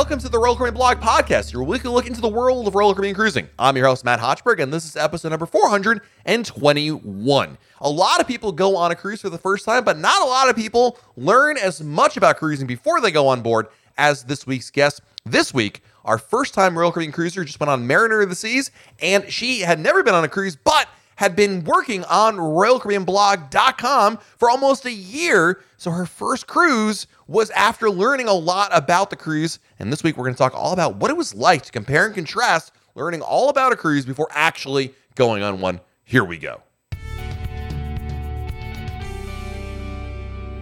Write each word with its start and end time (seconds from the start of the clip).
Welcome 0.00 0.20
to 0.20 0.30
the 0.30 0.38
Royal 0.38 0.56
Caribbean 0.56 0.78
Blog 0.78 0.96
Podcast, 0.96 1.52
your 1.52 1.62
weekly 1.62 1.90
look 1.90 2.06
into 2.06 2.22
the 2.22 2.28
world 2.28 2.66
of 2.66 2.74
Royal 2.74 2.94
Caribbean 2.94 3.14
cruising. 3.14 3.50
I'm 3.58 3.76
your 3.76 3.86
host, 3.86 4.02
Matt 4.02 4.18
Hochberg, 4.18 4.58
and 4.58 4.72
this 4.72 4.86
is 4.86 4.96
episode 4.96 5.28
number 5.28 5.44
421. 5.44 7.58
A 7.82 7.90
lot 7.90 8.18
of 8.18 8.26
people 8.26 8.50
go 8.50 8.78
on 8.78 8.92
a 8.92 8.94
cruise 8.94 9.20
for 9.20 9.28
the 9.28 9.36
first 9.36 9.66
time, 9.66 9.84
but 9.84 9.98
not 9.98 10.22
a 10.22 10.24
lot 10.24 10.48
of 10.48 10.56
people 10.56 10.98
learn 11.18 11.58
as 11.58 11.82
much 11.82 12.16
about 12.16 12.38
cruising 12.38 12.66
before 12.66 13.02
they 13.02 13.10
go 13.10 13.28
on 13.28 13.42
board 13.42 13.66
as 13.98 14.24
this 14.24 14.46
week's 14.46 14.70
guest. 14.70 15.02
This 15.26 15.52
week, 15.52 15.82
our 16.06 16.16
first 16.16 16.54
time 16.54 16.78
Royal 16.78 16.92
Caribbean 16.92 17.12
cruiser 17.12 17.44
just 17.44 17.60
went 17.60 17.68
on 17.68 17.86
Mariner 17.86 18.22
of 18.22 18.30
the 18.30 18.34
Seas, 18.34 18.70
and 19.00 19.30
she 19.30 19.60
had 19.60 19.78
never 19.78 20.02
been 20.02 20.14
on 20.14 20.24
a 20.24 20.28
cruise, 20.28 20.56
but 20.56 20.88
had 21.20 21.36
been 21.36 21.62
working 21.64 22.02
on 22.04 22.36
RoyalCaribbeanBlog.com 22.36 24.18
for 24.38 24.48
almost 24.48 24.86
a 24.86 24.90
year. 24.90 25.62
So 25.76 25.90
her 25.90 26.06
first 26.06 26.46
cruise 26.46 27.06
was 27.28 27.50
after 27.50 27.90
learning 27.90 28.26
a 28.26 28.32
lot 28.32 28.70
about 28.72 29.10
the 29.10 29.16
cruise. 29.16 29.58
And 29.78 29.92
this 29.92 30.02
week 30.02 30.16
we're 30.16 30.24
going 30.24 30.34
to 30.34 30.38
talk 30.38 30.54
all 30.54 30.72
about 30.72 30.96
what 30.96 31.10
it 31.10 31.18
was 31.18 31.34
like 31.34 31.60
to 31.64 31.72
compare 31.72 32.06
and 32.06 32.14
contrast 32.14 32.72
learning 32.94 33.20
all 33.20 33.50
about 33.50 33.70
a 33.70 33.76
cruise 33.76 34.06
before 34.06 34.28
actually 34.30 34.94
going 35.14 35.42
on 35.42 35.60
one. 35.60 35.80
Here 36.04 36.24
we 36.24 36.38
go. 36.38 36.62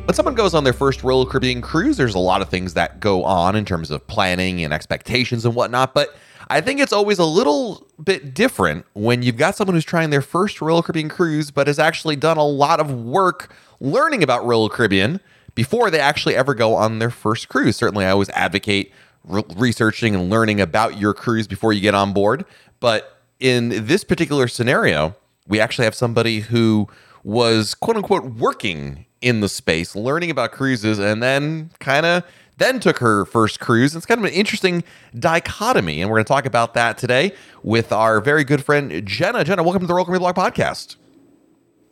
When 0.09 0.15
someone 0.15 0.35
goes 0.35 0.55
on 0.55 0.65
their 0.65 0.73
first 0.73 1.05
Royal 1.05 1.25
Caribbean 1.25 1.61
cruise, 1.61 1.97
there's 1.97 2.17
a 2.17 2.19
lot 2.19 2.43
of 2.43 2.49
things 2.49 2.75
that 2.75 2.99
go 2.99 3.23
on 3.23 3.55
in 3.55 3.65
terms 3.65 3.93
of 3.93 4.05
planning 4.09 4.65
and 4.65 4.75
expectations 4.75 5.45
and 5.45 5.55
whatnot. 5.55 5.95
But 5.95 6.17
I 6.51 6.61
think 6.61 6.81
it's 6.81 6.93
always 6.93 7.19
a 7.19 7.25
little 7.25 7.87
bit 8.03 8.33
different 8.33 8.87
when 8.95 9.23
you've 9.23 9.37
got 9.37 9.55
someone 9.55 9.75
who's 9.75 9.85
trying 9.85 10.11
their 10.11 10.23
first 10.23 10.61
Royal 10.61 10.83
Caribbean 10.83 11.09
cruise, 11.09 11.51
but 11.51 11.67
has 11.67 11.79
actually 11.79 12.17
done 12.17 12.39
a 12.39 12.45
lot 12.45 12.81
of 12.81 12.91
work 12.91 13.55
learning 13.81 14.23
about 14.23 14.45
Royal 14.47 14.69
Caribbean 14.71 15.21
before 15.55 15.91
they 15.91 16.01
actually 16.01 16.35
ever 16.35 16.55
go 16.55 16.75
on 16.75 17.01
their 17.01 17.11
first 17.11 17.49
cruise. 17.49 17.77
Certainly, 17.77 18.07
I 18.07 18.11
always 18.11 18.31
advocate 18.31 18.93
re- 19.25 19.43
researching 19.57 20.15
and 20.15 20.31
learning 20.31 20.61
about 20.61 20.99
your 20.99 21.13
cruise 21.13 21.47
before 21.47 21.73
you 21.73 21.81
get 21.81 21.95
on 21.95 22.13
board. 22.13 22.45
But 22.81 23.19
in 23.41 23.87
this 23.87 24.03
particular 24.03 24.49
scenario, 24.49 25.17
we 25.47 25.61
actually 25.61 25.85
have 25.85 25.95
somebody 25.95 26.41
who 26.41 26.89
was 27.25 27.75
quote 27.75 27.97
unquote 27.97 28.25
working 28.25 29.05
in 29.21 29.41
the 29.41 29.49
space, 29.49 29.95
learning 29.97 30.31
about 30.31 30.53
cruises, 30.53 30.99
and 30.99 31.23
then 31.23 31.71
kind 31.81 32.07
of 32.07 32.25
then 32.59 32.81
took 32.81 32.99
her 32.99 33.25
first 33.25 33.61
cruise. 33.61 33.97
It's 33.97 34.07
kind 34.07 34.21
of 34.21 34.25
an 34.25 34.33
interesting 34.33 34.85
dichotomy, 35.19 36.01
and 36.01 36.11
we're 36.11 36.17
going 36.17 36.25
to 36.25 36.29
talk 36.29 36.45
about 36.45 36.75
that 36.75 36.99
today 36.99 37.33
with 37.63 37.93
our 37.93 38.21
very 38.21 38.45
good 38.45 38.65
friend 38.65 39.07
Jenna. 39.07 39.45
Jenna, 39.45 39.63
welcome 39.63 39.83
to 39.83 39.87
the 39.87 39.95
Royal 39.95 40.05
Caribbean 40.05 40.33
Blog 40.33 40.55
Podcast. 40.55 40.97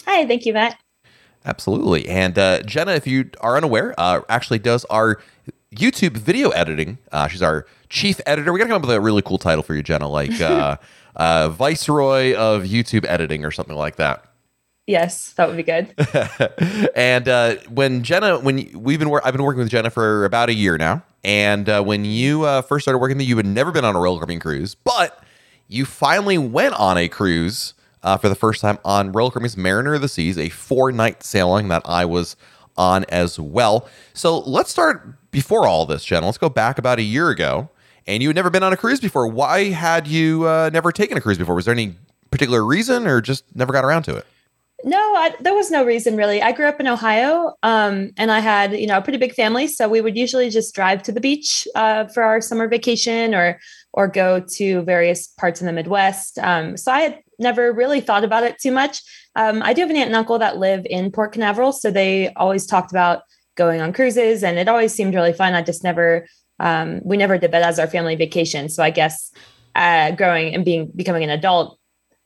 Hi, 0.05 0.27
thank 0.27 0.45
you, 0.45 0.53
Matt. 0.53 0.79
Absolutely, 1.45 2.09
and 2.09 2.39
uh, 2.39 2.63
Jenna, 2.63 2.93
if 2.93 3.07
you 3.07 3.31
are 3.41 3.57
unaware, 3.57 3.95
uh, 3.99 4.21
actually 4.29 4.59
does 4.59 4.85
our 4.87 5.23
YouTube 5.75 6.17
video 6.17 6.51
editing. 6.51 6.99
Uh, 7.13 7.29
she's 7.29 7.43
our 7.43 7.67
chief 7.89 8.21
editor. 8.27 8.53
We 8.53 8.59
got 8.59 8.65
to 8.65 8.71
come 8.71 8.83
up 8.83 8.89
with 8.89 8.97
a 8.97 9.01
really 9.01 9.23
cool 9.23 9.39
title 9.39 9.63
for 9.63 9.75
you, 9.75 9.83
Jenna, 9.83 10.09
like 10.09 10.41
uh, 10.41 10.77
uh, 11.15 11.49
Viceroy 11.51 12.35
of 12.35 12.65
YouTube 12.65 13.05
editing 13.07 13.45
or 13.45 13.53
something 13.53 13.77
like 13.77 13.97
that. 13.97 14.26
Yes, 14.87 15.33
that 15.33 15.49
would 15.49 15.57
be 15.57 15.65
good. 15.65 15.93
and 16.97 17.29
uh, 17.29 17.57
when 17.69 18.05
Jenna, 18.05 18.39
when 18.39 18.71
we've 18.75 19.01
been, 19.01 19.13
I've 19.25 19.33
been 19.33 19.43
working 19.43 19.59
with 19.59 19.69
Jenna 19.69 19.91
for 19.91 20.25
about 20.25 20.49
a 20.49 20.55
year 20.55 20.79
now. 20.79 21.03
And 21.25 21.69
uh, 21.69 21.83
when 21.83 22.05
you 22.05 22.45
uh, 22.45 22.63
first 22.63 22.85
started 22.85 22.99
working 22.99 23.19
there, 23.19 23.27
you 23.27 23.37
had 23.37 23.47
never 23.47 23.73
been 23.73 23.85
on 23.85 23.97
a 23.97 23.99
Caribbean 23.99 24.39
cruise, 24.39 24.77
but 24.77 25.25
you 25.67 25.85
finally 25.85 26.39
went 26.39 26.75
on 26.75 26.97
a 26.97 27.09
cruise 27.09 27.75
uh, 28.05 28.17
for 28.17 28.29
the 28.29 28.37
first 28.37 28.61
time 28.61 28.79
on 28.85 29.11
Royal 29.11 29.33
Caribbean's 29.33 29.57
Mariner 29.57 29.95
of 29.95 30.03
the 30.03 30.09
Seas, 30.09 30.39
a 30.39 30.49
four 30.51 30.93
night 30.93 31.25
sailing 31.25 31.67
that 31.69 31.83
I 31.85 32.05
was 32.05 32.37
on 32.77 33.05
as 33.09 33.41
well. 33.41 33.89
So 34.13 34.39
let's 34.41 34.71
start 34.71 35.31
before 35.33 35.67
all 35.67 35.85
this, 35.85 36.05
Jenna. 36.05 36.27
Let's 36.27 36.39
go 36.39 36.49
back 36.49 36.79
about 36.79 37.01
a 37.01 37.03
year 37.03 37.31
ago. 37.31 37.71
And 38.07 38.23
you 38.23 38.29
had 38.29 38.37
never 38.37 38.51
been 38.51 38.63
on 38.63 38.73
a 38.73 38.77
cruise 38.77 39.01
before. 39.01 39.27
Why 39.27 39.71
had 39.71 40.07
you 40.07 40.47
uh, 40.47 40.71
never 40.73 40.93
taken 40.93 41.19
a 41.19 41.21
cruise 41.21 41.39
before? 41.39 41.57
Was 41.57 41.65
there 41.65 41.75
any 41.75 41.97
particular 42.31 42.65
reason 42.65 43.05
or 43.09 43.21
just 43.21 43.45
never 43.57 43.73
got 43.73 43.85
around 43.85 44.05
to 44.05 44.15
it? 44.15 44.27
No, 44.85 44.99
I, 44.99 45.35
there 45.41 45.55
was 45.55 45.71
no 45.71 45.85
reason 45.85 46.17
really. 46.17 46.43
I 46.43 46.53
grew 46.53 46.67
up 46.67 46.81
in 46.81 46.87
Ohio, 46.87 47.55
um, 47.63 48.11
and 48.19 48.31
I 48.31 48.41
had 48.41 48.73
you 48.79 48.87
know 48.87 48.99
a 48.99 49.03
pretty 49.03 49.19
big 49.19 49.33
family, 49.33 49.67
so 49.67 49.89
we 49.89 50.03
would 50.03 50.17
usually 50.17 50.51
just 50.51 50.75
drive 50.75 51.03
to 51.05 51.13
the 51.13 51.21
beach 51.21 51.67
uh, 51.75 52.07
for 52.09 52.23
our 52.23 52.43
summer 52.43 52.69
vacation, 52.69 53.35
or 53.35 53.59
or 53.95 54.07
go 54.07 54.45
to 54.57 54.83
various 54.83 55.29
parts 55.29 55.61
in 55.61 55.67
the 55.67 55.73
Midwest. 55.73 56.39
Um, 56.39 56.77
so 56.77 56.93
I 56.93 57.01
had 57.01 57.21
never 57.39 57.73
really 57.73 58.01
thought 58.01 58.23
about 58.23 58.45
it 58.45 58.59
too 58.59 58.71
much. 58.71 59.01
Um, 59.35 59.63
I 59.63 59.73
do 59.73 59.81
have 59.81 59.91
an 59.91 59.97
aunt 59.97 60.09
and 60.09 60.17
uncle 60.17 60.39
that 60.39 60.59
live 60.59 60.87
in 60.89 61.11
Port 61.11 61.33
Canaveral, 61.33 61.73
so 61.73 61.91
they 61.91 62.33
always 62.35 62.67
talked 62.67 62.93
about 62.93 63.23
going 63.57 63.81
on 63.81 63.95
cruises, 63.95 64.45
and 64.45 64.59
it 64.59 64.69
always 64.69 64.93
seemed 64.93 65.15
really 65.15 65.33
fun. 65.33 65.55
I 65.55 65.63
just 65.63 65.83
never, 65.85 66.27
um, 66.61 67.01
we 67.03 67.17
never 67.17 67.39
did 67.39 67.53
that 67.53 67.63
as 67.63 67.79
our 67.79 67.87
family 67.87 68.15
vacation. 68.15 68.69
So 68.69 68.83
I 68.83 68.91
guess 68.91 69.33
uh, 69.75 70.11
growing 70.11 70.55
and 70.55 70.67
being 70.67 70.93
becoming 70.95 71.25
an 71.25 71.31
adult, 71.31 71.79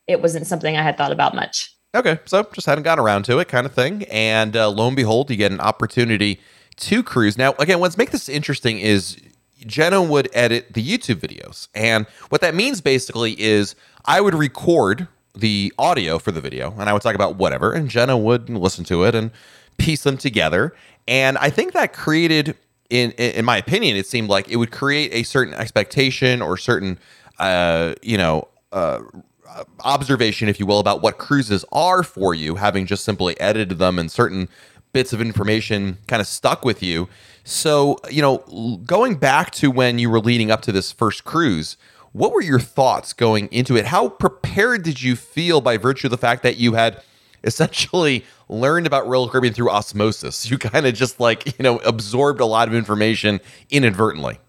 it 0.05 0.21
wasn't 0.21 0.47
something 0.47 0.75
I 0.75 0.83
had 0.83 0.97
thought 0.97 1.13
about 1.13 1.33
much. 1.33 1.73
Okay, 1.93 2.19
so 2.25 2.47
just 2.53 2.67
hadn't 2.67 2.85
gotten 2.85 3.03
around 3.03 3.25
to 3.25 3.39
it, 3.39 3.49
kind 3.49 3.65
of 3.65 3.73
thing. 3.73 4.03
And 4.09 4.55
uh, 4.55 4.69
lo 4.69 4.87
and 4.87 4.95
behold, 4.95 5.29
you 5.29 5.35
get 5.35 5.51
an 5.51 5.59
opportunity 5.59 6.39
to 6.77 7.03
cruise. 7.03 7.37
Now, 7.37 7.53
again, 7.59 7.79
what's 7.79 7.97
make 7.97 8.11
this 8.11 8.29
interesting 8.29 8.79
is 8.79 9.17
Jenna 9.59 10.01
would 10.01 10.29
edit 10.33 10.73
the 10.73 10.83
YouTube 10.83 11.15
videos, 11.15 11.67
and 11.75 12.07
what 12.29 12.41
that 12.41 12.55
means 12.55 12.79
basically 12.81 13.39
is 13.39 13.75
I 14.05 14.21
would 14.21 14.33
record 14.33 15.07
the 15.35 15.73
audio 15.77 16.17
for 16.17 16.31
the 16.31 16.41
video, 16.41 16.73
and 16.77 16.89
I 16.89 16.93
would 16.93 17.01
talk 17.01 17.15
about 17.15 17.35
whatever, 17.35 17.73
and 17.73 17.89
Jenna 17.89 18.17
would 18.17 18.49
listen 18.49 18.85
to 18.85 19.03
it 19.03 19.13
and 19.13 19.31
piece 19.77 20.03
them 20.03 20.17
together. 20.17 20.73
And 21.07 21.37
I 21.39 21.49
think 21.49 21.73
that 21.73 21.91
created, 21.93 22.55
in 22.89 23.11
in 23.11 23.43
my 23.43 23.57
opinion, 23.57 23.97
it 23.97 24.07
seemed 24.07 24.29
like 24.29 24.49
it 24.49 24.55
would 24.55 24.71
create 24.71 25.13
a 25.13 25.23
certain 25.23 25.53
expectation 25.53 26.41
or 26.41 26.55
certain, 26.55 26.99
uh, 27.37 27.95
you 28.01 28.17
know. 28.17 28.47
Uh, 28.71 29.01
observation, 29.83 30.49
if 30.49 30.59
you 30.59 30.65
will, 30.65 30.79
about 30.79 31.01
what 31.01 31.17
cruises 31.17 31.65
are 31.71 32.03
for 32.03 32.33
you, 32.33 32.55
having 32.55 32.85
just 32.85 33.03
simply 33.03 33.39
edited 33.39 33.77
them 33.77 33.99
and 33.99 34.11
certain 34.11 34.49
bits 34.93 35.13
of 35.13 35.21
information 35.21 35.97
kind 36.07 36.21
of 36.21 36.27
stuck 36.27 36.65
with 36.65 36.83
you. 36.83 37.07
So, 37.43 37.97
you 38.09 38.21
know, 38.21 38.79
going 38.85 39.15
back 39.15 39.51
to 39.51 39.71
when 39.71 39.99
you 39.99 40.09
were 40.09 40.19
leading 40.19 40.51
up 40.51 40.61
to 40.63 40.71
this 40.71 40.91
first 40.91 41.23
cruise, 41.23 41.77
what 42.11 42.31
were 42.31 42.41
your 42.41 42.59
thoughts 42.59 43.13
going 43.13 43.47
into 43.47 43.77
it? 43.77 43.85
How 43.85 44.09
prepared 44.09 44.83
did 44.83 45.01
you 45.01 45.15
feel 45.15 45.61
by 45.61 45.77
virtue 45.77 46.07
of 46.07 46.11
the 46.11 46.17
fact 46.17 46.43
that 46.43 46.57
you 46.57 46.73
had 46.73 47.01
essentially 47.43 48.25
learned 48.49 48.85
about 48.85 49.07
Royal 49.07 49.29
Caribbean 49.29 49.53
through 49.53 49.71
osmosis? 49.71 50.49
You 50.49 50.57
kind 50.57 50.85
of 50.85 50.93
just 50.93 51.19
like, 51.19 51.57
you 51.57 51.63
know, 51.63 51.77
absorbed 51.79 52.41
a 52.41 52.45
lot 52.45 52.67
of 52.67 52.75
information 52.75 53.39
inadvertently. 53.69 54.39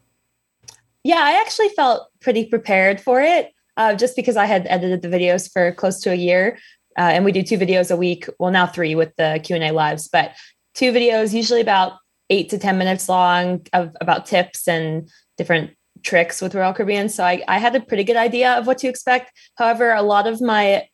Yeah, 1.05 1.21
I 1.21 1.41
actually 1.41 1.71
felt 1.71 2.09
pretty 2.21 2.47
prepared 2.47 3.01
for 3.01 3.21
it 3.21 3.53
uh, 3.77 3.95
just 3.95 4.17
because 4.17 4.37
I 4.37 4.47
had 4.47 4.67
edited 4.69 5.03
the 5.03 5.09
videos 5.09 5.51
for 5.53 5.73
close 5.73 6.01
to 6.01 6.11
a 6.11 6.15
year. 6.15 6.59
Uh, 6.99 7.11
and 7.15 7.25
we 7.25 7.33
do 7.33 7.43
two 7.43 7.57
videos 7.57 7.91
a 7.91 7.97
week. 7.97 8.29
Well, 8.39 8.51
now 8.51 8.67
three 8.67 8.95
with 8.95 9.17
the 9.17 9.41
Q 9.43 9.57
and 9.57 9.65
A 9.65 9.73
lives, 9.73 10.09
but 10.09 10.33
two 10.75 10.93
videos, 10.93 11.33
usually 11.33 11.61
about 11.61 11.93
eight 12.29 12.51
to 12.51 12.59
ten 12.59 12.77
minutes 12.77 13.09
long, 13.09 13.67
of 13.73 13.97
about 14.01 14.27
tips 14.27 14.69
and 14.69 15.09
different 15.39 15.71
tricks 16.03 16.43
with 16.43 16.55
Royal 16.55 16.75
Caribbean. 16.75 17.09
So 17.09 17.25
I, 17.25 17.43
I 17.49 17.59
had 17.59 17.75
a 17.75 17.81
pretty 17.81 18.05
good 18.05 18.17
idea 18.17 18.53
of 18.59 18.67
what 18.67 18.79
to 18.79 18.89
expect. 18.89 19.33
However, 19.57 19.93
a 19.93 20.03
lot 20.03 20.27
of 20.27 20.41
my 20.41 20.87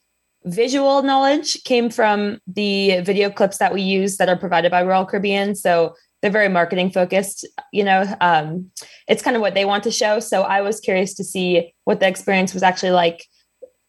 visual 0.44 1.02
knowledge 1.02 1.62
came 1.64 1.90
from 1.90 2.38
the 2.46 3.00
video 3.00 3.28
clips 3.28 3.58
that 3.58 3.74
we 3.74 3.82
use 3.82 4.18
that 4.18 4.28
are 4.28 4.36
provided 4.36 4.70
by 4.70 4.82
Royal 4.82 5.04
Caribbean. 5.04 5.54
So 5.54 5.94
they're 6.20 6.30
very 6.30 6.48
marketing 6.48 6.90
focused 6.90 7.46
you 7.72 7.84
know 7.84 8.04
um, 8.20 8.70
it's 9.06 9.22
kind 9.22 9.36
of 9.36 9.42
what 9.42 9.54
they 9.54 9.64
want 9.64 9.82
to 9.84 9.90
show 9.90 10.20
so 10.20 10.42
i 10.42 10.60
was 10.60 10.80
curious 10.80 11.14
to 11.14 11.24
see 11.24 11.72
what 11.84 12.00
the 12.00 12.08
experience 12.08 12.54
was 12.54 12.62
actually 12.62 12.90
like 12.90 13.26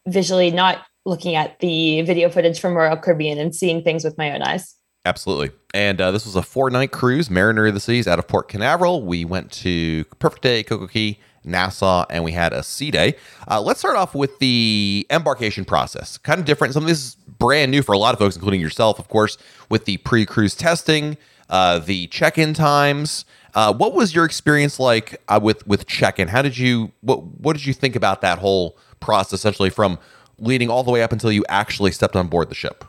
visually 0.06 0.50
not 0.50 0.84
looking 1.06 1.34
at 1.34 1.58
the 1.60 2.02
video 2.02 2.28
footage 2.28 2.60
from 2.60 2.74
royal 2.74 2.96
caribbean 2.96 3.38
and 3.38 3.54
seeing 3.54 3.82
things 3.82 4.04
with 4.04 4.16
my 4.18 4.32
own 4.32 4.42
eyes 4.42 4.76
absolutely 5.04 5.50
and 5.72 6.00
uh, 6.00 6.10
this 6.10 6.26
was 6.26 6.36
a 6.36 6.42
four 6.42 6.70
night 6.70 6.92
cruise 6.92 7.30
mariner 7.30 7.66
of 7.66 7.74
the 7.74 7.80
seas 7.80 8.06
out 8.06 8.18
of 8.18 8.28
port 8.28 8.48
canaveral 8.48 9.02
we 9.02 9.24
went 9.24 9.50
to 9.50 10.04
perfect 10.18 10.42
day 10.42 10.62
coco 10.62 10.86
cay 10.86 11.18
Nassau, 11.44 12.04
and 12.10 12.22
we 12.24 12.32
had 12.32 12.52
a 12.52 12.62
sea 12.62 12.90
day. 12.90 13.16
Uh, 13.48 13.60
let's 13.60 13.80
start 13.80 13.96
off 13.96 14.14
with 14.14 14.38
the 14.38 15.06
embarkation 15.10 15.64
process. 15.64 16.18
Kind 16.18 16.38
of 16.38 16.46
different. 16.46 16.74
Some 16.74 16.82
of 16.82 16.88
this 16.88 16.98
is 16.98 17.14
brand 17.14 17.70
new 17.70 17.82
for 17.82 17.92
a 17.92 17.98
lot 17.98 18.14
of 18.14 18.18
folks, 18.18 18.36
including 18.36 18.60
yourself, 18.60 18.98
of 18.98 19.08
course, 19.08 19.38
with 19.68 19.84
the 19.84 19.96
pre 19.98 20.26
cruise 20.26 20.54
testing, 20.54 21.16
uh, 21.50 21.78
the 21.80 22.06
check-in 22.06 22.54
times. 22.54 23.24
Uh, 23.54 23.74
what 23.74 23.94
was 23.94 24.14
your 24.14 24.24
experience 24.24 24.78
like 24.78 25.20
uh, 25.28 25.40
with 25.42 25.66
with 25.66 25.86
check-in? 25.86 26.28
How 26.28 26.40
did 26.40 26.56
you 26.56 26.92
what 27.00 27.24
what 27.24 27.56
did 27.56 27.66
you 27.66 27.74
think 27.74 27.96
about 27.96 28.20
that 28.22 28.38
whole 28.38 28.78
process, 29.00 29.32
essentially 29.32 29.70
from 29.70 29.98
leading 30.38 30.70
all 30.70 30.84
the 30.84 30.90
way 30.90 31.02
up 31.02 31.12
until 31.12 31.32
you 31.32 31.44
actually 31.48 31.90
stepped 31.90 32.16
on 32.16 32.28
board 32.28 32.48
the 32.48 32.54
ship? 32.54 32.84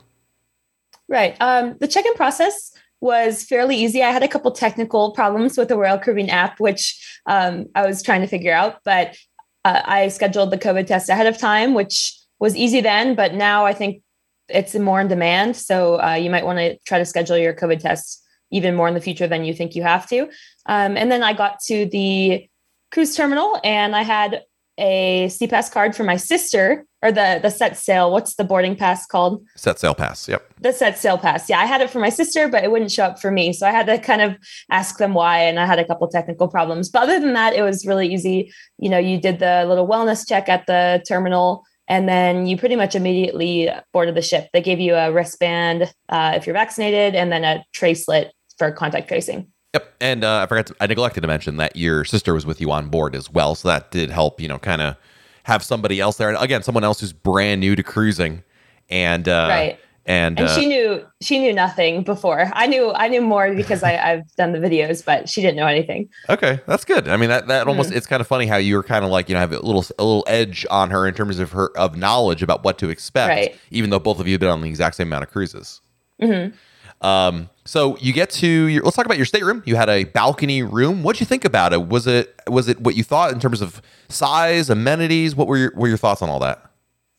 Right. 1.08 1.36
Um, 1.40 1.76
the 1.80 1.88
check-in 1.88 2.14
process 2.14 2.72
was 3.00 3.42
fairly 3.42 3.76
easy. 3.76 4.02
I 4.02 4.12
had 4.12 4.22
a 4.22 4.28
couple 4.28 4.50
technical 4.52 5.10
problems 5.10 5.58
with 5.58 5.68
the 5.68 5.76
Royal 5.76 5.98
Caribbean 5.98 6.30
app, 6.30 6.60
which 6.60 7.20
um, 7.26 7.66
I 7.74 7.84
was 7.84 8.02
trying 8.02 8.20
to 8.20 8.28
figure 8.28 8.54
out, 8.54 8.78
but 8.84 9.16
uh, 9.64 9.82
I 9.84 10.08
scheduled 10.08 10.52
the 10.52 10.58
COVID 10.58 10.86
test 10.86 11.08
ahead 11.08 11.26
of 11.26 11.36
time, 11.36 11.74
which 11.74 12.16
was 12.38 12.56
easy 12.56 12.80
then. 12.80 13.16
But 13.16 13.34
now 13.34 13.66
I 13.66 13.74
think 13.74 14.02
it's 14.48 14.74
more 14.76 15.00
in 15.00 15.08
demand, 15.08 15.56
so 15.56 16.00
uh, 16.00 16.14
you 16.14 16.30
might 16.30 16.46
want 16.46 16.58
to 16.60 16.78
try 16.86 16.98
to 16.98 17.04
schedule 17.04 17.36
your 17.36 17.54
COVID 17.54 17.80
test 17.80 18.21
even 18.52 18.74
more 18.76 18.88
in 18.88 18.94
the 18.94 19.00
future 19.00 19.26
than 19.26 19.44
you 19.44 19.54
think 19.54 19.74
you 19.74 19.82
have 19.82 20.08
to. 20.08 20.22
Um, 20.66 20.96
and 20.96 21.10
then 21.10 21.22
I 21.22 21.32
got 21.32 21.60
to 21.66 21.86
the 21.86 22.48
cruise 22.92 23.16
terminal 23.16 23.58
and 23.64 23.96
I 23.96 24.02
had 24.02 24.42
a 24.78 25.26
SeaPass 25.26 25.70
card 25.70 25.94
for 25.94 26.04
my 26.04 26.16
sister 26.16 26.84
or 27.02 27.12
the 27.12 27.40
the 27.42 27.50
set 27.50 27.76
sail. 27.76 28.10
What's 28.10 28.36
the 28.36 28.44
boarding 28.44 28.74
pass 28.74 29.06
called? 29.06 29.44
Set 29.56 29.78
sail 29.78 29.94
pass. 29.94 30.28
Yep. 30.28 30.54
The 30.60 30.72
set 30.72 30.98
sail 30.98 31.18
pass. 31.18 31.50
Yeah, 31.50 31.60
I 31.60 31.66
had 31.66 31.80
it 31.82 31.90
for 31.90 31.98
my 31.98 32.08
sister, 32.08 32.48
but 32.48 32.64
it 32.64 32.70
wouldn't 32.70 32.90
show 32.90 33.04
up 33.04 33.20
for 33.20 33.30
me. 33.30 33.52
So 33.52 33.66
I 33.66 33.70
had 33.70 33.86
to 33.86 33.98
kind 33.98 34.22
of 34.22 34.36
ask 34.70 34.98
them 34.98 35.12
why, 35.12 35.40
and 35.40 35.58
I 35.58 35.66
had 35.66 35.78
a 35.78 35.84
couple 35.84 36.08
technical 36.08 36.48
problems. 36.48 36.88
But 36.88 37.02
other 37.02 37.20
than 37.20 37.34
that, 37.34 37.54
it 37.54 37.62
was 37.62 37.86
really 37.86 38.12
easy. 38.12 38.52
You 38.78 38.88
know, 38.88 38.98
you 38.98 39.20
did 39.20 39.40
the 39.40 39.64
little 39.68 39.86
wellness 39.86 40.26
check 40.26 40.48
at 40.48 40.66
the 40.66 41.04
terminal, 41.06 41.64
and 41.88 42.08
then 42.08 42.46
you 42.46 42.56
pretty 42.56 42.76
much 42.76 42.94
immediately 42.94 43.68
boarded 43.92 44.14
the 44.14 44.22
ship. 44.22 44.48
They 44.52 44.62
gave 44.62 44.80
you 44.80 44.94
a 44.94 45.12
wristband 45.12 45.92
uh, 46.08 46.32
if 46.36 46.46
you're 46.46 46.54
vaccinated, 46.54 47.14
and 47.14 47.30
then 47.30 47.44
a 47.44 47.64
tracelet 47.72 48.32
for 48.58 48.70
contact 48.72 49.08
tracing. 49.08 49.46
Yep, 49.74 49.94
and 50.00 50.24
uh, 50.24 50.40
I 50.42 50.46
forgot. 50.46 50.66
To, 50.66 50.76
I 50.80 50.86
neglected 50.86 51.22
to 51.22 51.26
mention 51.28 51.56
that 51.56 51.76
your 51.76 52.04
sister 52.04 52.34
was 52.34 52.44
with 52.44 52.60
you 52.60 52.70
on 52.70 52.88
board 52.88 53.14
as 53.14 53.30
well, 53.30 53.54
so 53.54 53.68
that 53.68 53.90
did 53.90 54.10
help. 54.10 54.40
You 54.40 54.48
know, 54.48 54.58
kind 54.58 54.82
of 54.82 54.96
have 55.44 55.62
somebody 55.62 55.98
else 56.00 56.18
there, 56.18 56.28
and 56.28 56.36
again, 56.42 56.62
someone 56.62 56.84
else 56.84 57.00
who's 57.00 57.12
brand 57.12 57.60
new 57.60 57.74
to 57.76 57.82
cruising, 57.82 58.42
and 58.90 59.28
uh, 59.28 59.46
right. 59.48 59.78
And, 60.04 60.36
and 60.36 60.48
uh, 60.48 60.58
she 60.58 60.66
knew 60.66 61.06
she 61.20 61.38
knew 61.38 61.52
nothing 61.52 62.02
before. 62.02 62.50
I 62.54 62.66
knew 62.66 62.90
I 62.92 63.06
knew 63.06 63.20
more 63.22 63.54
because 63.54 63.84
I, 63.84 63.96
I've 63.96 64.30
done 64.34 64.50
the 64.50 64.58
videos, 64.58 65.04
but 65.04 65.28
she 65.28 65.40
didn't 65.40 65.56
know 65.56 65.68
anything. 65.68 66.08
Okay, 66.28 66.58
that's 66.66 66.84
good. 66.84 67.06
I 67.06 67.16
mean 67.16 67.28
that 67.28 67.46
that 67.46 67.68
almost 67.68 67.90
Mm-hmm. 67.90 67.98
it's 67.98 68.08
kind 68.08 68.20
of 68.20 68.26
funny 68.26 68.46
how 68.46 68.56
you 68.56 68.74
were 68.74 68.82
kind 68.82 69.04
of 69.04 69.12
like 69.12 69.28
you 69.28 69.34
know 69.34 69.38
have 69.40 69.52
a 69.52 69.60
little 69.60 69.84
a 70.00 70.04
little 70.04 70.24
edge 70.26 70.66
on 70.72 70.90
her 70.90 71.06
in 71.06 71.14
terms 71.14 71.38
of 71.38 71.52
her 71.52 71.70
of 71.78 71.96
knowledge 71.96 72.42
about 72.42 72.64
what 72.64 72.78
to 72.78 72.90
expect, 72.90 73.28
Right. 73.28 73.56
even 73.70 73.90
though 73.90 74.00
both 74.00 74.18
of 74.18 74.26
you 74.26 74.32
have 74.32 74.40
been 74.40 74.48
on 74.50 74.60
the 74.60 74.68
exact 74.68 74.96
same 74.96 75.06
amount 75.06 75.22
of 75.22 75.30
cruises. 75.30 75.80
Mhm. 76.22 76.52
Um, 77.00 77.50
so 77.64 77.96
you 77.98 78.12
get 78.12 78.30
to 78.30 78.46
your, 78.46 78.82
let's 78.84 78.96
talk 78.96 79.06
about 79.06 79.16
your 79.16 79.26
stateroom. 79.26 79.62
You 79.66 79.76
had 79.76 79.88
a 79.88 80.04
balcony 80.04 80.62
room. 80.62 81.02
What'd 81.02 81.20
you 81.20 81.26
think 81.26 81.44
about 81.44 81.72
it? 81.72 81.88
Was 81.88 82.06
it 82.06 82.34
was 82.48 82.68
it 82.68 82.80
what 82.80 82.94
you 82.94 83.02
thought 83.02 83.32
in 83.32 83.40
terms 83.40 83.60
of 83.60 83.82
size, 84.08 84.70
amenities? 84.70 85.34
What 85.34 85.48
were 85.48 85.56
your 85.56 85.72
were 85.74 85.88
your 85.88 85.96
thoughts 85.96 86.22
on 86.22 86.28
all 86.28 86.38
that? 86.40 86.64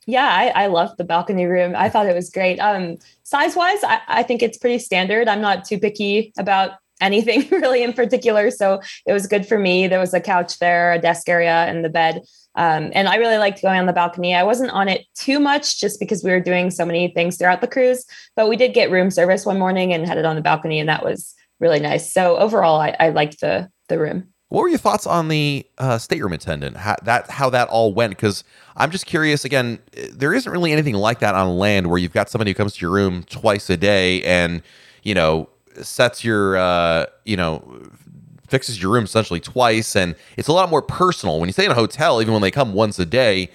Yeah, 0.05 0.27
I, 0.27 0.63
I 0.63 0.67
loved 0.67 0.97
the 0.97 1.05
balcony 1.05 1.45
room. 1.45 1.75
I 1.77 1.89
thought 1.89 2.07
it 2.07 2.15
was 2.15 2.29
great. 2.29 2.59
Um, 2.59 2.97
size 3.23 3.55
wise, 3.55 3.81
I, 3.85 4.01
I 4.07 4.23
think 4.23 4.43
it's 4.43 4.57
pretty 4.57 4.79
standard. 4.79 5.29
I'm 5.29 5.39
not 5.39 5.63
too 5.63 5.79
picky 5.79 6.33
about 6.37 6.71
anything 7.01 7.47
really 7.51 7.83
in 7.83 7.93
particular. 7.93 8.51
So 8.51 8.81
it 9.05 9.13
was 9.13 9.27
good 9.27 9.45
for 9.45 9.57
me. 9.57 9.87
There 9.87 9.99
was 9.99 10.13
a 10.13 10.21
couch 10.21 10.59
there, 10.59 10.93
a 10.93 10.99
desk 10.99 11.29
area, 11.29 11.65
and 11.65 11.83
the 11.83 11.89
bed. 11.89 12.21
Um, 12.55 12.91
and 12.93 13.07
I 13.07 13.15
really 13.15 13.37
liked 13.37 13.61
going 13.61 13.79
on 13.79 13.87
the 13.87 13.93
balcony. 13.93 14.35
I 14.35 14.43
wasn't 14.43 14.71
on 14.71 14.87
it 14.87 15.05
too 15.15 15.39
much 15.39 15.79
just 15.79 15.99
because 15.99 16.23
we 16.23 16.29
were 16.29 16.39
doing 16.39 16.69
so 16.69 16.85
many 16.85 17.07
things 17.09 17.37
throughout 17.37 17.61
the 17.61 17.67
cruise, 17.67 18.05
but 18.35 18.47
we 18.47 18.55
did 18.55 18.73
get 18.73 18.91
room 18.91 19.09
service 19.09 19.45
one 19.45 19.57
morning 19.57 19.91
and 19.91 20.05
had 20.05 20.17
it 20.17 20.25
on 20.25 20.35
the 20.35 20.41
balcony, 20.41 20.79
and 20.79 20.87
that 20.87 21.03
was 21.03 21.33
really 21.59 21.79
nice. 21.79 22.13
So 22.13 22.37
overall, 22.37 22.79
I, 22.79 22.95
I 22.99 23.09
liked 23.09 23.41
the 23.41 23.69
the 23.89 23.97
room. 23.99 24.27
What 24.49 24.61
were 24.61 24.69
your 24.69 24.77
thoughts 24.77 25.07
on 25.07 25.29
the 25.29 25.65
uh, 25.79 25.97
stateroom 25.97 26.33
attendant? 26.33 26.77
How 26.77 26.95
that 27.05 27.27
how 27.31 27.49
that 27.49 27.69
all 27.69 27.91
went? 27.91 28.11
Because 28.11 28.43
I'm 28.75 28.91
just 28.91 29.07
curious. 29.07 29.45
Again, 29.45 29.79
there 30.11 30.31
isn't 30.31 30.51
really 30.51 30.71
anything 30.71 30.93
like 30.93 31.19
that 31.19 31.33
on 31.33 31.57
land 31.57 31.87
where 31.87 31.97
you've 31.97 32.13
got 32.13 32.29
somebody 32.29 32.51
who 32.51 32.55
comes 32.55 32.75
to 32.75 32.81
your 32.81 32.91
room 32.91 33.23
twice 33.23 33.67
a 33.71 33.77
day 33.77 34.21
and 34.23 34.61
you 35.01 35.15
know 35.15 35.49
sets 35.81 36.23
your 36.23 36.57
uh, 36.57 37.05
you 37.25 37.37
know 37.37 37.81
fixes 38.47 38.81
your 38.81 38.91
room 38.91 39.05
essentially 39.05 39.39
twice, 39.39 39.95
and 39.95 40.15
it's 40.37 40.47
a 40.47 40.53
lot 40.53 40.69
more 40.69 40.81
personal. 40.81 41.39
When 41.39 41.49
you 41.49 41.53
stay 41.53 41.65
in 41.65 41.71
a 41.71 41.75
hotel, 41.75 42.21
even 42.21 42.33
when 42.33 42.41
they 42.41 42.51
come 42.51 42.73
once 42.73 42.99
a 42.99 43.05
day, 43.05 43.49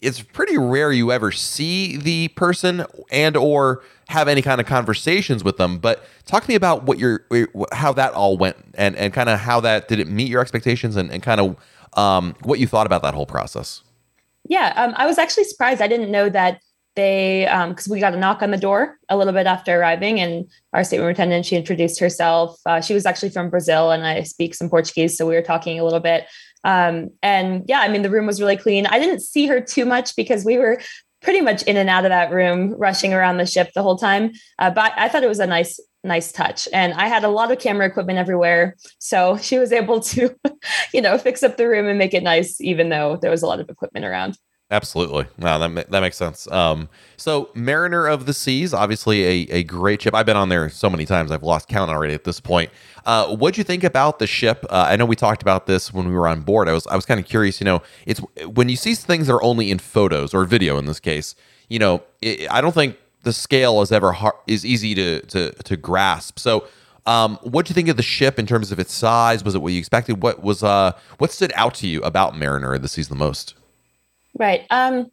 it's 0.00 0.22
pretty 0.22 0.56
rare 0.56 0.92
you 0.92 1.12
ever 1.12 1.30
see 1.30 1.96
the 1.96 2.28
person 2.28 2.84
and 3.10 3.36
or 3.36 3.82
have 4.08 4.28
any 4.28 4.42
kind 4.42 4.60
of 4.60 4.66
conversations 4.66 5.44
with 5.44 5.56
them 5.56 5.78
but 5.78 6.04
talk 6.26 6.42
to 6.42 6.48
me 6.48 6.56
about 6.56 6.82
what 6.82 6.98
your 6.98 7.24
how 7.72 7.92
that 7.92 8.12
all 8.12 8.36
went 8.36 8.56
and 8.74 8.96
and 8.96 9.12
kind 9.12 9.28
of 9.28 9.38
how 9.38 9.60
that 9.60 9.86
did 9.86 10.00
it 10.00 10.08
meet 10.08 10.28
your 10.28 10.40
expectations 10.40 10.96
and, 10.96 11.12
and 11.12 11.22
kind 11.22 11.40
of 11.40 11.56
um, 11.92 12.34
what 12.42 12.58
you 12.58 12.66
thought 12.66 12.86
about 12.86 13.02
that 13.02 13.14
whole 13.14 13.26
process 13.26 13.82
Yeah, 14.48 14.72
um, 14.76 14.94
I 14.96 15.06
was 15.06 15.18
actually 15.18 15.44
surprised. 15.44 15.80
I 15.80 15.88
didn't 15.88 16.10
know 16.10 16.28
that 16.28 16.60
they, 17.00 17.46
because 17.68 17.88
we 17.88 17.98
got 17.98 18.12
a 18.12 18.18
knock 18.18 18.42
on 18.42 18.50
the 18.50 18.58
door 18.58 18.98
a 19.08 19.16
little 19.16 19.32
bit 19.32 19.46
after 19.46 19.80
arriving, 19.80 20.20
and 20.20 20.50
our 20.74 20.84
stateroom 20.84 21.10
attendant 21.10 21.46
she 21.46 21.56
introduced 21.56 21.98
herself. 21.98 22.60
Uh, 22.66 22.80
she 22.80 22.92
was 22.92 23.06
actually 23.06 23.30
from 23.30 23.48
Brazil, 23.48 23.90
and 23.90 24.06
I 24.06 24.22
speak 24.22 24.54
some 24.54 24.68
Portuguese, 24.68 25.16
so 25.16 25.26
we 25.26 25.34
were 25.34 25.42
talking 25.42 25.80
a 25.80 25.84
little 25.84 26.00
bit. 26.00 26.26
Um, 26.62 27.10
and 27.22 27.64
yeah, 27.66 27.80
I 27.80 27.88
mean 27.88 28.02
the 28.02 28.10
room 28.10 28.26
was 28.26 28.38
really 28.38 28.56
clean. 28.56 28.86
I 28.86 28.98
didn't 28.98 29.20
see 29.20 29.46
her 29.46 29.60
too 29.60 29.86
much 29.86 30.14
because 30.14 30.44
we 30.44 30.58
were 30.58 30.78
pretty 31.22 31.40
much 31.40 31.62
in 31.62 31.76
and 31.76 31.88
out 31.88 32.04
of 32.04 32.10
that 32.10 32.30
room, 32.30 32.74
rushing 32.78 33.14
around 33.14 33.38
the 33.38 33.46
ship 33.46 33.70
the 33.74 33.82
whole 33.82 33.96
time. 33.96 34.32
Uh, 34.58 34.70
but 34.70 34.92
I 34.96 35.08
thought 35.08 35.22
it 35.22 35.28
was 35.28 35.40
a 35.40 35.46
nice, 35.46 35.80
nice 36.04 36.32
touch. 36.32 36.68
And 36.72 36.92
I 36.94 37.08
had 37.08 37.24
a 37.24 37.28
lot 37.28 37.50
of 37.50 37.58
camera 37.58 37.86
equipment 37.86 38.18
everywhere, 38.18 38.76
so 38.98 39.38
she 39.38 39.58
was 39.58 39.72
able 39.72 40.00
to, 40.00 40.34
you 40.94 41.00
know, 41.00 41.16
fix 41.16 41.42
up 41.42 41.56
the 41.56 41.68
room 41.68 41.86
and 41.88 41.98
make 41.98 42.14
it 42.14 42.22
nice, 42.22 42.60
even 42.60 42.90
though 42.90 43.16
there 43.20 43.30
was 43.30 43.42
a 43.42 43.46
lot 43.46 43.60
of 43.60 43.70
equipment 43.70 44.04
around. 44.04 44.36
Absolutely. 44.72 45.26
Wow, 45.36 45.58
that 45.58 45.68
ma- 45.68 45.82
that 45.88 46.00
makes 46.00 46.16
sense. 46.16 46.48
Um, 46.50 46.88
so 47.16 47.50
Mariner 47.54 48.06
of 48.06 48.26
the 48.26 48.32
Seas, 48.32 48.72
obviously 48.72 49.24
a, 49.24 49.52
a 49.52 49.64
great 49.64 50.02
ship. 50.02 50.14
I've 50.14 50.26
been 50.26 50.36
on 50.36 50.48
there 50.48 50.68
so 50.68 50.88
many 50.88 51.04
times, 51.04 51.32
I've 51.32 51.42
lost 51.42 51.66
count 51.68 51.90
already 51.90 52.14
at 52.14 52.22
this 52.22 52.38
point. 52.38 52.70
Uh, 53.04 53.34
what'd 53.34 53.58
you 53.58 53.64
think 53.64 53.82
about 53.82 54.20
the 54.20 54.28
ship? 54.28 54.64
Uh, 54.70 54.86
I 54.88 54.94
know 54.94 55.06
we 55.06 55.16
talked 55.16 55.42
about 55.42 55.66
this 55.66 55.92
when 55.92 56.06
we 56.06 56.14
were 56.14 56.28
on 56.28 56.42
board. 56.42 56.68
I 56.68 56.72
was 56.72 56.86
I 56.86 56.94
was 56.94 57.04
kind 57.04 57.18
of 57.18 57.26
curious. 57.26 57.60
You 57.60 57.64
know, 57.64 57.82
it's 58.06 58.20
when 58.46 58.68
you 58.68 58.76
see 58.76 58.94
things 58.94 59.26
that 59.26 59.34
are 59.34 59.42
only 59.42 59.72
in 59.72 59.80
photos 59.80 60.32
or 60.32 60.44
video 60.44 60.78
in 60.78 60.84
this 60.86 61.00
case. 61.00 61.34
You 61.68 61.80
know, 61.80 62.02
it, 62.22 62.48
I 62.50 62.60
don't 62.60 62.74
think 62.74 62.96
the 63.24 63.32
scale 63.32 63.82
is 63.82 63.90
ever 63.90 64.12
hard, 64.12 64.36
is 64.46 64.64
easy 64.64 64.94
to 64.94 65.20
to 65.20 65.50
to 65.50 65.76
grasp. 65.76 66.38
So. 66.38 66.66
Um, 67.06 67.38
what 67.42 67.64
do 67.64 67.70
you 67.70 67.74
think 67.74 67.88
of 67.88 67.96
the 67.96 68.02
ship 68.02 68.38
in 68.38 68.46
terms 68.46 68.70
of 68.70 68.78
its 68.78 68.92
size? 68.92 69.42
Was 69.42 69.54
it 69.54 69.62
what 69.62 69.72
you 69.72 69.78
expected? 69.78 70.22
What 70.22 70.42
was 70.42 70.62
uh, 70.62 70.92
what 71.16 71.32
stood 71.32 71.50
out 71.56 71.74
to 71.76 71.88
you 71.88 72.02
about 72.02 72.36
Mariner 72.36 72.74
of 72.74 72.82
the 72.82 72.88
Seas 72.88 73.08
the 73.08 73.14
most? 73.14 73.54
Right. 74.38 74.66
Um, 74.70 75.10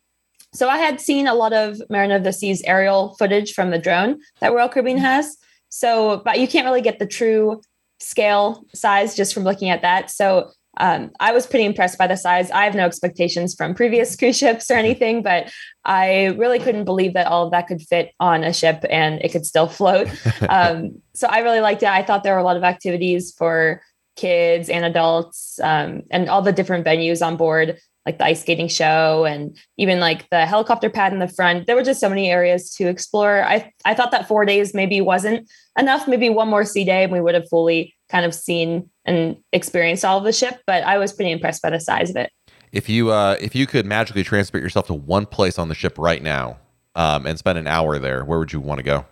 so 0.54 0.70
I 0.70 0.78
had 0.78 1.02
seen 1.02 1.28
a 1.28 1.36
lot 1.36 1.54
of 1.54 1.82
Mariner 1.90 2.16
of 2.16 2.24
the 2.24 2.34
Seas 2.34 2.64
aerial 2.66 3.16
footage 3.20 3.54
from 3.54 3.70
the 3.70 3.80
drone 3.80 4.20
that 4.40 4.54
Royal 4.54 4.70
Caribbean 4.70 4.98
has. 4.98 5.38
So, 5.70 6.22
but 6.24 6.40
you 6.40 6.48
can't 6.48 6.66
really 6.66 6.82
get 6.82 7.00
the 7.00 7.06
true 7.06 7.62
scale 8.00 8.64
size 8.74 9.16
just 9.16 9.34
from 9.34 9.44
looking 9.44 9.70
at 9.70 9.82
that. 9.82 10.10
So 10.10 10.52
um, 10.80 11.12
I 11.20 11.32
was 11.32 11.48
pretty 11.48 11.66
impressed 11.66 11.98
by 11.98 12.08
the 12.08 12.16
size. 12.16 12.52
I 12.52 12.64
have 12.64 12.76
no 12.76 12.86
expectations 12.86 13.56
from 13.56 13.74
previous 13.74 14.16
cruise 14.18 14.38
ships 14.38 14.70
or 14.70 14.76
anything, 14.76 15.24
but 15.24 15.52
I 15.84 16.28
really 16.38 16.60
couldn't 16.60 16.86
believe 16.86 17.14
that 17.14 17.28
all 17.28 17.46
of 17.46 17.52
that 17.52 17.68
could 17.68 17.82
fit 17.82 18.12
on 18.20 18.44
a 18.44 18.54
ship 18.54 18.86
and 18.90 19.20
it 19.22 19.32
could 19.32 19.46
still 19.46 19.68
float. 19.68 20.08
Um, 20.50 21.02
so 21.14 21.28
I 21.28 21.40
really 21.40 21.60
liked 21.60 21.84
it. 21.84 21.90
I 21.90 22.04
thought 22.04 22.24
there 22.24 22.34
were 22.34 22.40
a 22.40 22.44
lot 22.44 22.58
of 22.58 22.64
activities 22.64 23.34
for 23.38 23.82
kids 24.16 24.70
and 24.70 24.86
adults 24.86 25.60
um, 25.62 26.04
and 26.10 26.30
all 26.30 26.42
the 26.42 26.54
different 26.54 26.86
venues 26.86 27.26
on 27.26 27.38
board 27.38 27.78
like 28.08 28.20
the 28.20 28.24
ice 28.24 28.40
skating 28.40 28.70
show 28.70 29.26
and 29.26 29.60
even 29.76 30.00
like 30.00 30.30
the 30.30 30.46
helicopter 30.46 30.90
pad 30.90 31.12
in 31.12 31.20
the 31.20 31.28
front. 31.28 31.68
There 31.68 31.76
were 31.76 31.84
just 31.84 32.00
so 32.00 32.08
many 32.08 32.32
areas 32.32 32.74
to 32.76 32.88
explore. 32.88 33.44
I 33.44 33.74
I 33.84 33.94
thought 33.94 34.12
that 34.12 34.30
four 34.30 34.46
days 34.46 34.74
maybe 34.74 35.02
wasn't 35.02 35.52
enough. 35.78 36.08
Maybe 36.08 36.30
one 36.30 36.48
more 36.48 36.64
sea 36.64 36.86
day 36.86 37.04
and 37.04 37.12
we 37.12 37.20
would 37.20 37.36
have 37.36 37.50
fully 37.50 37.98
kind 38.08 38.26
of 38.26 38.34
seen 38.34 38.90
and 39.04 39.36
experienced 39.52 40.06
all 40.06 40.18
of 40.18 40.24
the 40.24 40.32
ship. 40.32 40.62
But 40.66 40.84
I 40.84 40.98
was 40.98 41.12
pretty 41.12 41.32
impressed 41.32 41.62
by 41.62 41.70
the 41.70 41.82
size 41.82 42.10
of 42.10 42.16
it. 42.16 42.32
If 42.72 42.88
you 42.88 43.12
uh, 43.12 43.36
if 43.42 43.54
you 43.54 43.68
could 43.68 43.86
magically 43.86 44.24
transport 44.24 44.64
yourself 44.64 44.88
to 44.88 44.94
one 44.94 45.26
place 45.26 45.60
on 45.60 45.68
the 45.68 45.76
ship 45.76 45.98
right 45.98 46.24
now 46.24 46.60
um, 46.96 47.26
and 47.26 47.38
spend 47.38 47.58
an 47.58 47.68
hour 47.68 48.00
there, 48.00 48.24
where 48.24 48.40
would 48.40 48.54
you 48.54 48.62
want 48.62 48.78
to 48.78 48.84
go? 48.84 49.06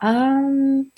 Um. 0.00 0.90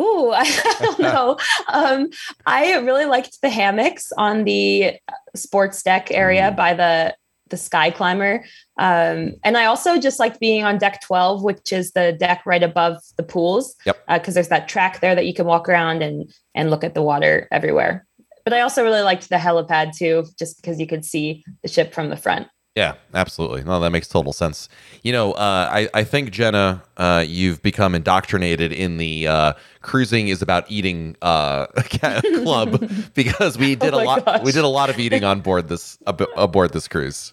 Ooh, 0.00 0.30
I 0.34 0.76
don't 0.80 0.98
know. 1.00 1.38
um, 1.72 2.10
I 2.46 2.74
really 2.78 3.06
liked 3.06 3.40
the 3.40 3.50
hammocks 3.50 4.12
on 4.16 4.44
the 4.44 4.94
sports 5.34 5.82
deck 5.82 6.10
area 6.10 6.52
by 6.56 6.74
the 6.74 7.16
the 7.50 7.56
sky 7.58 7.90
climber, 7.90 8.42
um, 8.78 9.34
and 9.44 9.56
I 9.56 9.66
also 9.66 10.00
just 10.00 10.18
liked 10.18 10.40
being 10.40 10.64
on 10.64 10.78
deck 10.78 11.02
twelve, 11.02 11.44
which 11.44 11.72
is 11.72 11.92
the 11.92 12.12
deck 12.12 12.42
right 12.46 12.62
above 12.62 12.96
the 13.16 13.22
pools. 13.22 13.76
Yep. 13.84 13.98
Because 14.08 14.34
there's 14.34 14.48
that 14.48 14.66
track 14.66 15.00
there 15.00 15.14
that 15.14 15.26
you 15.26 15.34
can 15.34 15.46
walk 15.46 15.68
around 15.68 16.02
and 16.02 16.32
and 16.54 16.70
look 16.70 16.82
at 16.84 16.94
the 16.94 17.02
water 17.02 17.46
everywhere. 17.52 18.06
But 18.44 18.54
I 18.54 18.60
also 18.60 18.82
really 18.82 19.02
liked 19.02 19.28
the 19.28 19.36
helipad 19.36 19.96
too, 19.96 20.24
just 20.38 20.56
because 20.56 20.80
you 20.80 20.86
could 20.86 21.04
see 21.04 21.44
the 21.62 21.68
ship 21.68 21.92
from 21.94 22.08
the 22.08 22.16
front. 22.16 22.48
Yeah, 22.74 22.94
absolutely. 23.14 23.62
No, 23.62 23.78
that 23.78 23.90
makes 23.90 24.08
total 24.08 24.32
sense. 24.32 24.68
You 25.04 25.12
know, 25.12 25.32
uh, 25.32 25.68
I 25.70 25.88
I 25.94 26.02
think 26.02 26.32
Jenna, 26.32 26.82
uh, 26.96 27.24
you've 27.26 27.62
become 27.62 27.94
indoctrinated 27.94 28.72
in 28.72 28.96
the 28.96 29.28
uh, 29.28 29.52
cruising 29.80 30.26
is 30.26 30.42
about 30.42 30.68
eating 30.68 31.14
uh, 31.22 31.66
club 32.42 32.90
because 33.14 33.56
we 33.56 33.76
did 33.76 33.94
Oh 33.94 34.02
a 34.02 34.04
lot. 34.04 34.24
gosh. 34.24 34.42
We 34.42 34.50
did 34.50 34.64
a 34.64 34.68
lot 34.68 34.90
of 34.90 34.98
eating 34.98 35.22
on 35.22 35.40
board 35.40 35.68
this 35.68 35.98
ab- 36.08 36.26
aboard 36.36 36.72
this 36.72 36.88
cruise. 36.88 37.32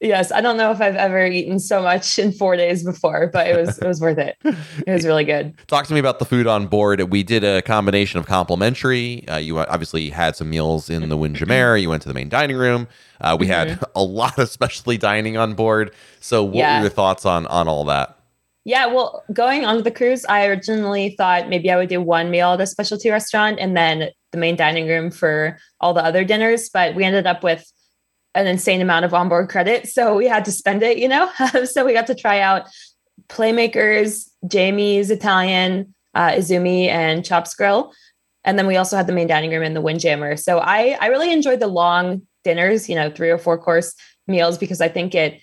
Yes, 0.00 0.30
I 0.30 0.42
don't 0.42 0.58
know 0.58 0.70
if 0.72 0.80
I've 0.82 0.94
ever 0.94 1.24
eaten 1.26 1.58
so 1.58 1.82
much 1.82 2.18
in 2.18 2.30
four 2.30 2.54
days 2.54 2.84
before, 2.84 3.28
but 3.32 3.46
it 3.46 3.56
was 3.56 3.78
it 3.78 3.86
was 3.86 3.98
worth 4.00 4.18
it. 4.18 4.36
It 4.44 4.92
was 4.92 5.06
really 5.06 5.24
good. 5.24 5.54
Talk 5.68 5.86
to 5.86 5.94
me 5.94 6.00
about 6.00 6.18
the 6.18 6.26
food 6.26 6.46
on 6.46 6.66
board. 6.66 7.00
We 7.10 7.22
did 7.22 7.42
a 7.44 7.62
combination 7.62 8.20
of 8.20 8.26
complimentary. 8.26 9.26
Uh, 9.26 9.38
you 9.38 9.58
obviously 9.58 10.10
had 10.10 10.36
some 10.36 10.50
meals 10.50 10.90
in 10.90 11.08
the 11.08 11.16
Windjammer. 11.16 11.76
You 11.78 11.88
went 11.88 12.02
to 12.02 12.08
the 12.08 12.14
main 12.14 12.28
dining 12.28 12.56
room. 12.56 12.88
Uh, 13.22 13.38
we 13.40 13.46
had 13.46 13.82
a 13.96 14.02
lot 14.02 14.38
of 14.38 14.50
specialty 14.50 14.98
dining 14.98 15.38
on 15.38 15.54
board. 15.54 15.92
So, 16.20 16.44
what 16.44 16.56
Yeah. 16.56 16.76
were 16.76 16.82
your 16.82 16.90
thoughts 16.90 17.24
on 17.24 17.46
on 17.46 17.66
all 17.66 17.84
that? 17.86 18.18
Yeah, 18.66 18.86
well, 18.86 19.22
going 19.32 19.64
on 19.64 19.82
the 19.84 19.92
cruise, 19.92 20.24
I 20.28 20.44
originally 20.46 21.14
thought 21.16 21.48
maybe 21.48 21.70
I 21.70 21.76
would 21.76 21.88
do 21.88 22.00
one 22.02 22.30
meal 22.30 22.52
at 22.54 22.60
a 22.60 22.66
specialty 22.66 23.08
restaurant 23.10 23.58
and 23.60 23.76
then 23.76 24.10
the 24.32 24.38
main 24.38 24.56
dining 24.56 24.88
room 24.88 25.10
for 25.12 25.56
all 25.80 25.94
the 25.94 26.04
other 26.04 26.24
dinners. 26.24 26.68
But 26.68 26.96
we 26.96 27.04
ended 27.04 27.26
up 27.28 27.44
with 27.44 27.64
an 28.36 28.46
insane 28.46 28.80
amount 28.80 29.04
of 29.04 29.14
onboard 29.14 29.48
credit. 29.48 29.88
So 29.88 30.14
we 30.14 30.26
had 30.26 30.44
to 30.44 30.52
spend 30.52 30.82
it, 30.82 30.98
you 30.98 31.08
know? 31.08 31.30
so 31.64 31.84
we 31.84 31.92
got 31.92 32.06
to 32.08 32.14
try 32.14 32.40
out 32.40 32.68
Playmakers, 33.28 34.28
Jamie's 34.46 35.10
Italian, 35.10 35.94
uh, 36.14 36.30
Izumi, 36.30 36.86
and 36.88 37.24
Chops 37.24 37.54
Grill. 37.54 37.92
And 38.44 38.58
then 38.58 38.66
we 38.66 38.76
also 38.76 38.96
had 38.96 39.06
the 39.06 39.12
main 39.12 39.26
dining 39.26 39.50
room 39.50 39.62
and 39.62 39.74
the 39.74 39.80
Windjammer. 39.80 40.36
So 40.36 40.58
I, 40.58 40.96
I 41.00 41.06
really 41.06 41.32
enjoyed 41.32 41.60
the 41.60 41.66
long 41.66 42.22
dinners, 42.44 42.88
you 42.88 42.94
know, 42.94 43.10
three 43.10 43.30
or 43.30 43.38
four 43.38 43.58
course 43.58 43.94
meals 44.28 44.58
because 44.58 44.80
I 44.80 44.88
think 44.88 45.14
it 45.14 45.40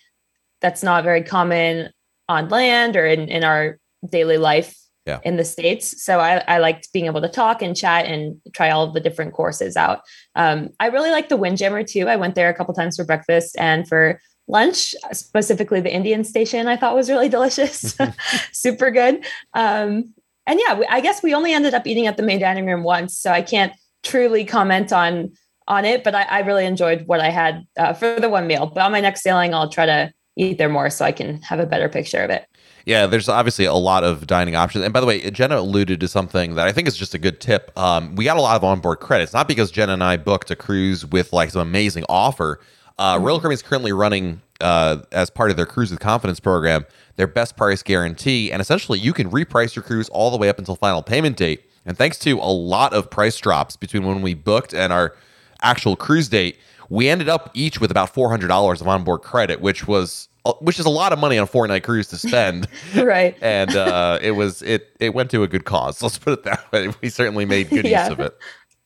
that's 0.62 0.84
not 0.84 1.04
very 1.04 1.24
common 1.24 1.90
on 2.30 2.48
land 2.48 2.96
or 2.96 3.06
in, 3.06 3.28
in 3.28 3.44
our 3.44 3.78
daily 4.10 4.38
life 4.38 4.78
yeah. 5.06 5.20
in 5.24 5.38
the 5.38 5.46
States. 5.46 6.04
So 6.04 6.20
I, 6.20 6.44
I 6.48 6.60
liked 6.60 6.92
being 6.94 7.06
able 7.06 7.22
to 7.22 7.30
talk 7.30 7.62
and 7.62 7.76
chat 7.76 8.06
and 8.06 8.40
try 8.54 8.70
all 8.70 8.84
of 8.84 8.94
the 8.94 9.00
different 9.00 9.34
courses 9.34 9.76
out. 9.76 10.02
Um, 10.36 10.70
I 10.80 10.88
really 10.88 11.12
like 11.12 11.30
the 11.30 11.38
Windjammer 11.38 11.84
too. 11.84 12.08
I 12.08 12.16
went 12.16 12.36
there 12.36 12.50
a 12.50 12.54
couple 12.54 12.74
times 12.74 12.98
for 12.98 13.04
breakfast 13.04 13.56
and 13.60 13.88
for 13.88 14.20
lunch, 14.48 14.94
specifically 15.12 15.82
the 15.82 15.94
Indian 15.94 16.24
station, 16.24 16.68
I 16.68 16.78
thought 16.78 16.96
was 16.96 17.10
really 17.10 17.30
delicious, 17.38 17.98
super 18.52 18.92
good. 18.92 19.26
Um, 19.54 20.14
and 20.46 20.60
yeah, 20.66 20.78
we, 20.78 20.86
I 20.88 21.00
guess 21.00 21.24
we 21.24 21.34
only 21.34 21.54
ended 21.54 21.74
up 21.74 21.88
eating 21.88 22.08
at 22.08 22.18
the 22.18 22.24
main 22.24 22.40
dining 22.40 22.66
room 22.66 22.84
once, 22.84 23.18
so 23.18 23.32
I 23.32 23.42
can't 23.42 23.74
truly 24.04 24.44
comment 24.44 24.92
on 24.92 25.32
on 25.68 25.86
it. 25.86 26.04
But 26.04 26.16
I, 26.16 26.24
I 26.24 26.40
really 26.42 26.66
enjoyed 26.66 27.08
what 27.08 27.22
I 27.22 27.30
had 27.30 27.66
uh, 27.78 27.94
for 27.94 28.20
the 28.20 28.30
one 28.30 28.48
meal. 28.48 28.66
But 28.66 28.84
on 28.84 28.92
my 28.92 29.00
next 29.00 29.22
sailing, 29.22 29.54
I'll 29.54 29.70
try 29.70 29.86
to 29.86 30.12
eat 30.36 30.58
there 30.58 30.68
more 30.68 30.90
so 30.90 31.06
I 31.06 31.14
can 31.14 31.42
have 31.44 31.60
a 31.60 31.66
better 31.66 31.88
picture 31.88 32.22
of 32.22 32.30
it. 32.30 32.46
Yeah, 32.86 33.06
there's 33.06 33.30
obviously 33.30 33.66
a 33.66 33.74
lot 33.74 34.04
of 34.04 34.28
dining 34.28 34.56
options. 34.56 34.84
And 34.84 34.94
by 34.94 35.00
the 35.00 35.06
way, 35.06 35.30
Jenna 35.32 35.58
alluded 35.58 36.00
to 36.02 36.08
something 36.08 36.56
that 36.56 36.68
I 36.68 36.74
think 36.74 36.88
is 36.88 36.98
just 36.98 37.14
a 37.14 37.18
good 37.18 37.40
tip. 37.40 37.72
Um, 37.78 38.16
we 38.16 38.26
got 38.26 38.38
a 38.38 38.42
lot 38.42 38.58
of 38.58 38.64
onboard 38.64 39.00
credits, 39.00 39.34
not 39.34 39.48
because 39.48 39.72
Jenna 39.72 39.94
and 39.94 40.04
I 40.04 40.18
booked 40.18 40.52
a 40.52 40.56
cruise 40.56 41.06
with 41.06 41.32
like 41.32 41.52
some 41.52 41.62
amazing 41.62 42.04
offer. 42.10 42.60
Uh, 42.98 43.16
mm-hmm. 43.16 43.26
Royal 43.26 43.40
Caribbean 43.40 43.56
is 43.56 43.62
currently 43.62 43.94
running 43.94 44.42
uh, 44.60 44.98
as 45.12 45.30
part 45.30 45.50
of 45.50 45.58
their 45.58 45.66
Cruise 45.66 45.92
with 45.92 46.00
Confidence 46.00 46.40
program 46.40 46.86
their 47.16 47.28
best 47.28 47.56
price 47.56 47.84
guarantee, 47.84 48.52
and 48.52 48.62
essentially 48.62 49.00
you 49.00 49.14
can 49.14 49.30
reprice 49.30 49.76
your 49.76 49.84
cruise 49.84 50.10
all 50.10 50.32
the 50.32 50.38
way 50.38 50.50
up 50.50 50.58
until 50.58 50.76
final 50.76 51.04
payment 51.04 51.38
date. 51.38 51.70
And 51.86 51.98
thanks 51.98 52.18
to 52.20 52.40
a 52.40 52.52
lot 52.52 52.94
of 52.94 53.10
price 53.10 53.38
drops 53.38 53.76
between 53.76 54.06
when 54.06 54.22
we 54.22 54.34
booked 54.34 54.74
and 54.74 54.92
our 54.92 55.16
actual 55.62 55.96
cruise 55.96 56.30
date, 56.30 56.58
we 56.90 57.10
ended 57.10 57.30
up 57.30 57.52
each 57.54 57.80
with 57.80 57.92
about 57.92 58.14
four 58.14 58.30
hundred 58.30 58.48
dollars 58.48 58.82
of 58.82 58.88
onboard 58.88 59.22
credit, 59.22 59.62
which 59.62 59.88
was 59.88 60.30
which 60.60 60.80
is 60.80 60.86
a 60.86 60.90
lot 60.90 61.14
of 61.14 61.20
money 61.20 61.38
on 61.38 61.44
a 61.44 61.48
four 61.48 61.68
night 61.68 61.84
cruise 61.84 62.08
to 62.08 62.18
spend. 62.18 62.68
right. 62.96 63.38
And 63.42 63.76
uh, 63.76 64.20
it 64.22 64.32
was 64.32 64.62
it 64.62 64.96
it 65.00 65.14
went 65.14 65.32
to 65.32 65.44
a 65.44 65.48
good 65.48 65.66
cause. 65.66 66.02
Let's 66.02 66.18
put 66.18 66.34
it 66.34 66.44
that 66.44 66.72
way. 66.72 66.90
We 67.02 67.10
certainly 67.10 67.46
made 67.46 67.70
good 67.70 67.86
yeah. 67.86 68.04
use 68.04 68.12
of 68.12 68.20
it. 68.20 68.38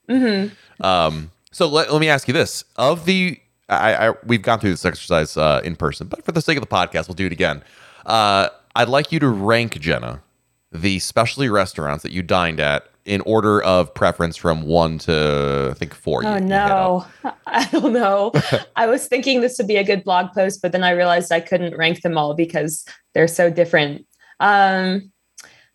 Mm-hmm. 0.09 0.85
Um, 0.85 1.31
so 1.51 1.67
let, 1.67 1.91
let 1.91 1.99
me 1.99 2.09
ask 2.09 2.27
you 2.27 2.33
this: 2.33 2.63
of 2.75 3.05
the 3.05 3.39
I, 3.69 4.09
I 4.09 4.13
we've 4.25 4.41
gone 4.41 4.59
through 4.59 4.71
this 4.71 4.85
exercise 4.85 5.35
uh, 5.37 5.61
in 5.63 5.75
person, 5.75 6.07
but 6.07 6.23
for 6.23 6.31
the 6.31 6.41
sake 6.41 6.57
of 6.57 6.61
the 6.61 6.73
podcast, 6.73 7.07
we'll 7.07 7.15
do 7.15 7.25
it 7.25 7.31
again. 7.31 7.63
Uh, 8.05 8.49
I'd 8.75 8.89
like 8.89 9.11
you 9.11 9.19
to 9.19 9.27
rank 9.27 9.79
Jenna 9.79 10.21
the 10.71 10.99
specialty 10.99 11.49
restaurants 11.49 12.03
that 12.03 12.11
you 12.11 12.21
dined 12.21 12.59
at 12.59 12.89
in 13.07 13.21
order 13.21 13.63
of 13.63 13.93
preference 13.93 14.35
from 14.35 14.63
one 14.63 14.99
to 14.99 15.69
I 15.71 15.73
think 15.73 15.95
four. 15.95 16.23
Oh 16.25 16.35
you, 16.35 16.41
no, 16.41 17.05
you 17.23 17.31
I 17.47 17.65
don't 17.65 17.93
know. 17.93 18.33
I 18.75 18.85
was 18.85 19.07
thinking 19.07 19.41
this 19.41 19.57
would 19.57 19.67
be 19.67 19.77
a 19.77 19.83
good 19.83 20.03
blog 20.03 20.33
post, 20.33 20.61
but 20.61 20.73
then 20.73 20.83
I 20.83 20.91
realized 20.91 21.31
I 21.31 21.39
couldn't 21.39 21.77
rank 21.77 22.01
them 22.01 22.17
all 22.17 22.35
because 22.35 22.85
they're 23.13 23.27
so 23.27 23.49
different. 23.49 24.05
Um, 24.39 25.11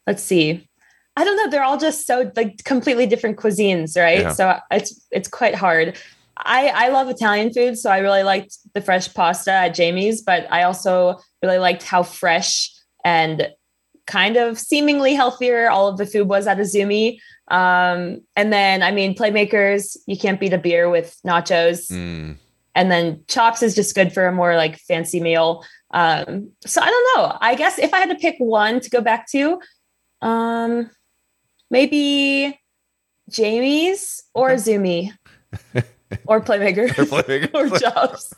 let's 0.06 0.22
see. 0.22 0.68
I 1.16 1.24
don't 1.24 1.36
know. 1.36 1.50
They're 1.50 1.64
all 1.64 1.78
just 1.78 2.06
so 2.06 2.30
like 2.36 2.62
completely 2.64 3.06
different 3.06 3.38
cuisines, 3.38 3.96
right? 3.96 4.20
Yeah. 4.20 4.32
So 4.32 4.58
it's 4.70 5.04
it's 5.10 5.28
quite 5.28 5.54
hard. 5.54 5.98
I 6.36 6.68
I 6.68 6.88
love 6.88 7.08
Italian 7.08 7.52
food, 7.52 7.78
so 7.78 7.90
I 7.90 7.98
really 7.98 8.22
liked 8.22 8.58
the 8.74 8.80
fresh 8.82 9.12
pasta 9.12 9.52
at 9.52 9.74
Jamie's, 9.74 10.20
but 10.22 10.46
I 10.52 10.64
also 10.64 11.18
really 11.42 11.58
liked 11.58 11.82
how 11.82 12.02
fresh 12.02 12.70
and 13.04 13.48
kind 14.06 14.36
of 14.36 14.58
seemingly 14.58 15.14
healthier 15.14 15.70
all 15.70 15.88
of 15.88 15.98
the 15.98 16.06
food 16.06 16.28
was 16.28 16.46
at 16.46 16.58
Izumi. 16.58 17.18
Um, 17.48 18.20
and 18.36 18.52
then, 18.52 18.82
I 18.82 18.90
mean, 18.90 19.14
Playmakers, 19.14 19.96
you 20.06 20.16
can't 20.16 20.40
beat 20.40 20.52
a 20.52 20.58
beer 20.58 20.88
with 20.88 21.18
nachos. 21.26 21.90
Mm. 21.90 22.36
And 22.74 22.90
then 22.90 23.22
Chops 23.28 23.62
is 23.62 23.74
just 23.74 23.94
good 23.94 24.12
for 24.12 24.26
a 24.26 24.32
more 24.32 24.56
like 24.56 24.78
fancy 24.78 25.20
meal. 25.20 25.64
Um, 25.92 26.50
so 26.64 26.80
I 26.80 26.86
don't 26.86 27.16
know. 27.16 27.38
I 27.40 27.54
guess 27.54 27.78
if 27.78 27.92
I 27.92 27.98
had 27.98 28.08
to 28.08 28.16
pick 28.16 28.36
one 28.38 28.80
to 28.80 28.90
go 28.90 29.00
back 29.00 29.28
to, 29.32 29.60
um, 30.22 30.90
maybe 31.70 32.58
Jamie's 33.28 34.22
or 34.34 34.52
okay. 34.52 34.62
Zumi. 34.62 35.10
or 36.26 36.40
playmaker 36.40 36.88
or, 36.98 37.04
playmaker. 37.04 37.50
or 37.72 37.78
Chops. 37.78 38.34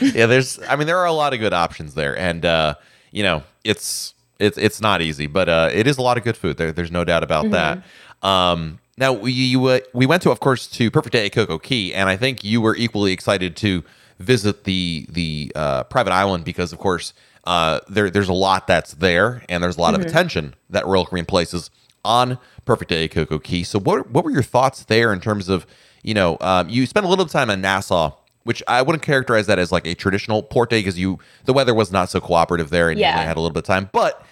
yeah, 0.14 0.26
there's 0.26 0.58
I 0.68 0.76
mean 0.76 0.86
there 0.86 0.98
are 0.98 1.06
a 1.06 1.12
lot 1.12 1.32
of 1.32 1.40
good 1.40 1.52
options 1.52 1.94
there 1.94 2.16
and 2.18 2.44
uh 2.44 2.74
you 3.10 3.22
know, 3.22 3.42
it's 3.64 4.14
it's 4.38 4.58
it's 4.58 4.80
not 4.80 5.02
easy, 5.02 5.26
but 5.26 5.48
uh, 5.48 5.70
it 5.72 5.86
is 5.86 5.98
a 5.98 6.02
lot 6.02 6.16
of 6.16 6.24
good 6.24 6.36
food. 6.36 6.56
There, 6.56 6.72
there's 6.72 6.90
no 6.90 7.04
doubt 7.04 7.22
about 7.22 7.46
mm-hmm. 7.46 7.52
that. 7.52 7.82
Um, 8.26 8.78
now 8.96 9.12
we 9.12 9.56
uh, 9.56 9.80
we 9.92 10.06
went 10.06 10.22
to, 10.22 10.30
of 10.30 10.40
course, 10.40 10.66
to 10.68 10.90
Perfect 10.90 11.12
Day 11.12 11.26
at 11.26 11.32
CocoCay, 11.32 11.92
and 11.94 12.08
I 12.08 12.16
think 12.16 12.44
you 12.44 12.60
were 12.60 12.76
equally 12.76 13.12
excited 13.12 13.56
to 13.56 13.84
visit 14.18 14.64
the 14.64 15.06
the 15.08 15.52
uh, 15.54 15.84
private 15.84 16.12
island 16.12 16.44
because, 16.44 16.72
of 16.72 16.78
course, 16.78 17.14
uh, 17.44 17.80
there 17.88 18.10
there's 18.10 18.28
a 18.28 18.34
lot 18.34 18.66
that's 18.66 18.94
there, 18.94 19.44
and 19.48 19.62
there's 19.62 19.76
a 19.76 19.80
lot 19.80 19.94
mm-hmm. 19.94 20.02
of 20.02 20.08
attention 20.08 20.54
that 20.70 20.86
Royal 20.86 21.04
Caribbean 21.04 21.26
places 21.26 21.70
on 22.04 22.38
Perfect 22.64 22.90
Day 22.90 23.04
at 23.04 23.10
CocoCay. 23.10 23.66
So, 23.66 23.78
what 23.78 24.10
what 24.10 24.24
were 24.24 24.30
your 24.30 24.42
thoughts 24.42 24.84
there 24.84 25.12
in 25.12 25.20
terms 25.20 25.48
of 25.48 25.66
you 26.02 26.14
know 26.14 26.36
um, 26.40 26.68
you 26.68 26.86
spent 26.86 27.06
a 27.06 27.08
little 27.08 27.26
time 27.26 27.50
in 27.50 27.60
Nassau 27.60 28.12
which 28.44 28.62
I 28.66 28.80
wouldn't 28.80 29.02
characterize 29.02 29.46
that 29.48 29.58
as 29.58 29.70
like 29.70 29.86
a 29.86 29.94
traditional 29.94 30.42
port 30.42 30.70
day 30.70 30.78
because 30.78 30.98
you 30.98 31.18
the 31.44 31.52
weather 31.52 31.74
was 31.74 31.92
not 31.92 32.08
so 32.08 32.18
cooperative 32.18 32.70
there 32.70 32.88
and 32.88 32.98
yeah. 32.98 33.20
you 33.20 33.26
had 33.26 33.36
a 33.36 33.40
little 33.40 33.52
bit 33.52 33.58
of 33.58 33.66
time. 33.66 33.90
But 33.92 34.24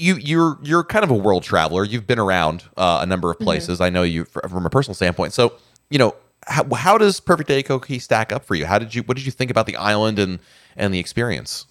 you 0.00 0.16
you're 0.16 0.58
you're 0.62 0.82
kind 0.82 1.04
of 1.04 1.10
a 1.10 1.14
world 1.14 1.42
traveler. 1.42 1.84
You've 1.84 2.06
been 2.06 2.18
around 2.18 2.64
uh, 2.76 3.00
a 3.02 3.06
number 3.06 3.30
of 3.30 3.36
mm-hmm. 3.36 3.44
places. 3.44 3.76
Mm-hmm. 3.76 3.84
I 3.84 3.90
know 3.90 4.02
you 4.02 4.24
from 4.24 4.64
a 4.64 4.70
personal 4.70 4.94
standpoint. 4.94 5.32
So 5.32 5.52
you 5.90 5.98
know 5.98 6.14
how, 6.46 6.64
how 6.74 6.98
does 6.98 7.20
Perfect 7.20 7.48
Day 7.48 7.62
CocoCay 7.62 8.00
stack 8.00 8.32
up 8.32 8.44
for 8.44 8.54
you? 8.54 8.64
How 8.64 8.78
did 8.78 8.94
you 8.94 9.02
what 9.02 9.16
did 9.16 9.26
you 9.26 9.32
think 9.32 9.50
about 9.50 9.66
the 9.66 9.76
island 9.76 10.18
and 10.18 10.40
and 10.76 10.94
the 10.94 10.98
experience? 10.98 11.66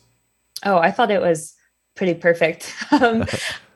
Oh, 0.64 0.78
I 0.78 0.92
thought 0.92 1.10
it 1.12 1.22
was 1.22 1.56
pretty 1.96 2.14
perfect. 2.14 2.74
Um, 2.92 3.26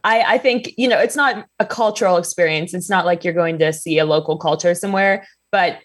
I, 0.05 0.33
I 0.33 0.37
think 0.37 0.73
you 0.77 0.87
know 0.87 0.99
it's 0.99 1.15
not 1.15 1.47
a 1.59 1.65
cultural 1.65 2.17
experience. 2.17 2.73
It's 2.73 2.89
not 2.89 3.05
like 3.05 3.23
you're 3.23 3.33
going 3.33 3.57
to 3.59 3.71
see 3.71 3.97
a 3.99 4.05
local 4.05 4.37
culture 4.37 4.75
somewhere, 4.75 5.25
but 5.49 5.79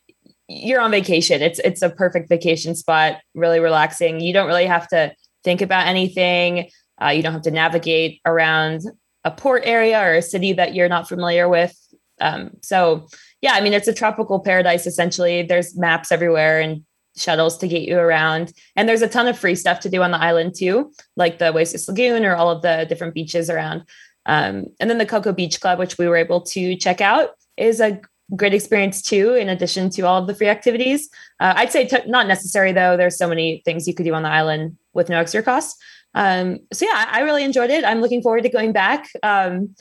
you're 0.48 0.80
on 0.80 0.90
vacation. 0.90 1.40
It's 1.40 1.60
it's 1.60 1.82
a 1.82 1.90
perfect 1.90 2.28
vacation 2.28 2.74
spot, 2.74 3.18
really 3.34 3.60
relaxing. 3.60 4.20
You 4.20 4.32
don't 4.32 4.48
really 4.48 4.66
have 4.66 4.88
to 4.88 5.14
think 5.44 5.62
about 5.62 5.86
anything. 5.86 6.68
Uh, 7.02 7.08
you 7.08 7.22
don't 7.22 7.32
have 7.32 7.42
to 7.42 7.50
navigate 7.50 8.20
around 8.24 8.82
a 9.24 9.30
port 9.30 9.62
area 9.64 10.00
or 10.00 10.14
a 10.14 10.22
city 10.22 10.52
that 10.52 10.74
you're 10.74 10.88
not 10.88 11.08
familiar 11.08 11.48
with. 11.48 11.76
Um, 12.20 12.50
so 12.62 13.06
yeah, 13.40 13.52
I 13.52 13.60
mean 13.60 13.72
it's 13.72 13.88
a 13.88 13.94
tropical 13.94 14.40
paradise 14.40 14.86
essentially. 14.86 15.42
There's 15.42 15.76
maps 15.76 16.10
everywhere 16.10 16.60
and 16.60 16.84
shuttles 17.16 17.58
to 17.58 17.68
get 17.68 17.82
you 17.82 17.98
around, 17.98 18.52
and 18.76 18.88
there's 18.88 19.02
a 19.02 19.08
ton 19.08 19.26
of 19.26 19.38
free 19.38 19.54
stuff 19.54 19.80
to 19.80 19.88
do 19.88 20.02
on 20.02 20.10
the 20.10 20.18
island 20.18 20.54
too, 20.56 20.92
like 21.16 21.38
the 21.38 21.50
Oasis 21.52 21.88
Lagoon 21.88 22.24
or 22.24 22.34
all 22.34 22.50
of 22.50 22.62
the 22.62 22.86
different 22.88 23.14
beaches 23.14 23.50
around. 23.50 23.84
Um, 24.26 24.66
and 24.78 24.90
then 24.90 24.98
the 24.98 25.06
Coco 25.06 25.32
Beach 25.32 25.60
Club, 25.60 25.78
which 25.78 25.98
we 25.98 26.06
were 26.06 26.16
able 26.16 26.42
to 26.42 26.76
check 26.76 27.00
out, 27.00 27.30
is 27.56 27.80
a 27.80 28.00
great 28.36 28.54
experience 28.54 29.00
too, 29.00 29.34
in 29.34 29.48
addition 29.48 29.88
to 29.90 30.02
all 30.02 30.20
of 30.20 30.26
the 30.26 30.34
free 30.34 30.48
activities. 30.48 31.08
Uh, 31.40 31.54
I'd 31.56 31.72
say 31.72 31.86
t- 31.86 31.98
not 32.06 32.26
necessary 32.26 32.72
though. 32.72 32.96
There's 32.96 33.16
so 33.16 33.28
many 33.28 33.62
things 33.64 33.88
you 33.88 33.94
could 33.94 34.04
do 34.04 34.14
on 34.14 34.22
the 34.22 34.28
island 34.28 34.76
with 34.92 35.08
no 35.08 35.18
extra 35.18 35.42
cost. 35.42 35.80
Um, 36.14 36.58
so 36.72 36.86
yeah, 36.86 37.06
I 37.10 37.20
really 37.20 37.44
enjoyed 37.44 37.70
it. 37.70 37.84
I'm 37.84 38.00
looking 38.00 38.22
forward 38.22 38.42
to 38.42 38.48
going 38.48 38.72
back. 38.72 39.08
Um, 39.22 39.74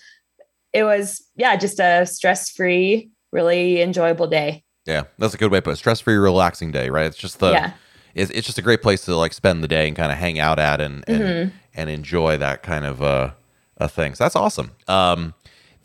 it 0.73 0.83
was 0.83 1.25
yeah, 1.35 1.55
just 1.55 1.79
a 1.79 2.05
stress 2.05 2.49
free, 2.49 3.09
really 3.31 3.81
enjoyable 3.81 4.27
day. 4.27 4.63
Yeah, 4.85 5.03
that's 5.17 5.33
a 5.33 5.37
good 5.37 5.51
way 5.51 5.59
to 5.59 5.61
put 5.61 5.73
it. 5.73 5.77
Stress 5.77 5.99
free, 5.99 6.15
relaxing 6.15 6.71
day, 6.71 6.89
right? 6.89 7.05
It's 7.05 7.17
just 7.17 7.39
the 7.39 7.51
yeah. 7.51 7.73
It's, 8.15 8.31
it's 8.31 8.47
just 8.47 8.57
a 8.57 8.63
great 8.63 8.81
place 8.81 9.05
to 9.05 9.15
like 9.15 9.33
spend 9.33 9.63
the 9.63 9.67
day 9.67 9.87
and 9.87 9.95
kind 9.95 10.11
of 10.11 10.17
hang 10.17 10.39
out 10.39 10.59
at 10.59 10.81
and 10.81 11.03
and, 11.07 11.21
mm-hmm. 11.21 11.57
and 11.75 11.89
enjoy 11.89 12.37
that 12.37 12.63
kind 12.63 12.85
of 12.85 13.01
uh, 13.01 13.31
a 13.77 13.87
thing. 13.87 14.15
So 14.15 14.23
that's 14.23 14.35
awesome. 14.35 14.71
Um, 14.87 15.33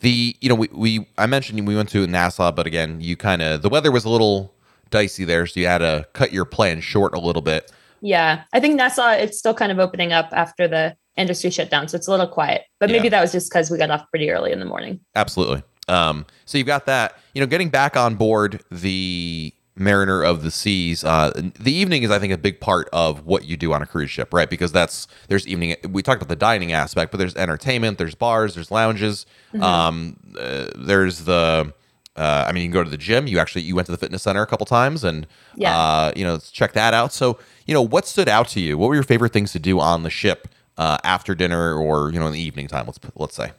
the 0.00 0.36
you 0.40 0.48
know 0.48 0.54
we, 0.54 0.68
we 0.72 1.06
I 1.18 1.26
mentioned 1.26 1.66
we 1.66 1.76
went 1.76 1.88
to 1.90 2.06
Nassau, 2.06 2.52
but 2.52 2.66
again, 2.66 3.00
you 3.00 3.16
kind 3.16 3.42
of 3.42 3.62
the 3.62 3.68
weather 3.68 3.90
was 3.90 4.04
a 4.04 4.08
little 4.08 4.54
dicey 4.90 5.24
there, 5.24 5.46
so 5.46 5.60
you 5.60 5.66
had 5.66 5.78
to 5.78 6.06
cut 6.12 6.32
your 6.32 6.44
plan 6.44 6.80
short 6.80 7.14
a 7.14 7.20
little 7.20 7.42
bit. 7.42 7.72
Yeah, 8.02 8.42
I 8.52 8.60
think 8.60 8.74
Nassau 8.74 9.10
it's 9.12 9.38
still 9.38 9.54
kind 9.54 9.72
of 9.72 9.78
opening 9.78 10.12
up 10.12 10.28
after 10.32 10.66
the 10.68 10.96
industry 11.16 11.50
shut 11.50 11.70
down, 11.70 11.88
so 11.88 11.96
it's 11.96 12.08
a 12.08 12.10
little 12.10 12.26
quiet. 12.26 12.62
But 12.80 12.90
maybe 12.90 13.04
yeah. 13.04 13.10
that 13.10 13.20
was 13.22 13.32
just 13.32 13.50
because 13.50 13.70
we 13.70 13.78
got 13.78 13.90
off 13.90 14.04
pretty 14.10 14.30
early 14.30 14.50
in 14.52 14.58
the 14.58 14.64
morning. 14.66 15.00
Absolutely. 15.14 15.62
Um, 15.88 16.26
so 16.44 16.58
you've 16.58 16.66
got 16.66 16.86
that. 16.86 17.16
You 17.34 17.40
know, 17.40 17.46
getting 17.46 17.70
back 17.70 17.96
on 17.96 18.16
board 18.16 18.62
the 18.70 19.54
mariner 19.76 20.22
of 20.22 20.42
the 20.42 20.50
seas, 20.50 21.02
uh, 21.04 21.30
the 21.58 21.72
evening 21.72 22.02
is, 22.02 22.10
I 22.10 22.18
think, 22.18 22.32
a 22.32 22.38
big 22.38 22.60
part 22.60 22.88
of 22.92 23.24
what 23.24 23.44
you 23.44 23.56
do 23.56 23.72
on 23.72 23.82
a 23.82 23.86
cruise 23.86 24.10
ship, 24.10 24.34
right? 24.34 24.50
Because 24.50 24.72
that's 24.72 25.06
there's 25.28 25.46
evening. 25.46 25.76
We 25.88 26.02
talked 26.02 26.20
about 26.20 26.28
the 26.28 26.36
dining 26.36 26.72
aspect, 26.72 27.10
but 27.12 27.18
there's 27.18 27.36
entertainment, 27.36 27.98
there's 27.98 28.14
bars, 28.14 28.54
there's 28.54 28.70
lounges, 28.70 29.26
Mm-hmm. 29.52 29.62
um, 29.62 30.16
uh, 30.38 30.66
there's 30.76 31.20
the. 31.24 31.72
Uh, 32.14 32.44
I 32.46 32.52
mean, 32.52 32.62
you 32.62 32.68
can 32.68 32.74
go 32.74 32.84
to 32.84 32.90
the 32.90 32.98
gym. 32.98 33.26
You 33.26 33.38
actually 33.38 33.62
you 33.62 33.74
went 33.74 33.86
to 33.86 33.92
the 33.92 33.96
fitness 33.98 34.22
center 34.22 34.42
a 34.42 34.46
couple 34.46 34.66
times, 34.66 35.02
and 35.04 35.26
Yeah. 35.56 35.74
uh, 35.78 36.12
you 36.14 36.24
know 36.24 36.38
check 36.38 36.72
that 36.74 36.92
out. 36.94 37.12
So 37.12 37.38
you 37.66 37.74
know 37.74 37.82
what 37.82 38.06
stood 38.06 38.28
out 38.28 38.48
to 38.48 38.60
you? 38.60 38.78
What 38.78 38.88
were 38.88 38.94
your 38.94 39.02
favorite 39.02 39.32
things 39.32 39.52
to 39.52 39.58
do 39.58 39.80
on 39.80 40.02
the 40.02 40.10
ship 40.10 40.48
uh, 40.76 40.98
after 41.04 41.34
dinner 41.34 41.74
or 41.74 42.10
you 42.12 42.18
know 42.18 42.26
in 42.26 42.32
the 42.32 42.40
evening 42.40 42.68
time? 42.68 42.86
Let's 42.86 43.00
let's 43.16 43.34
say. 43.34 43.52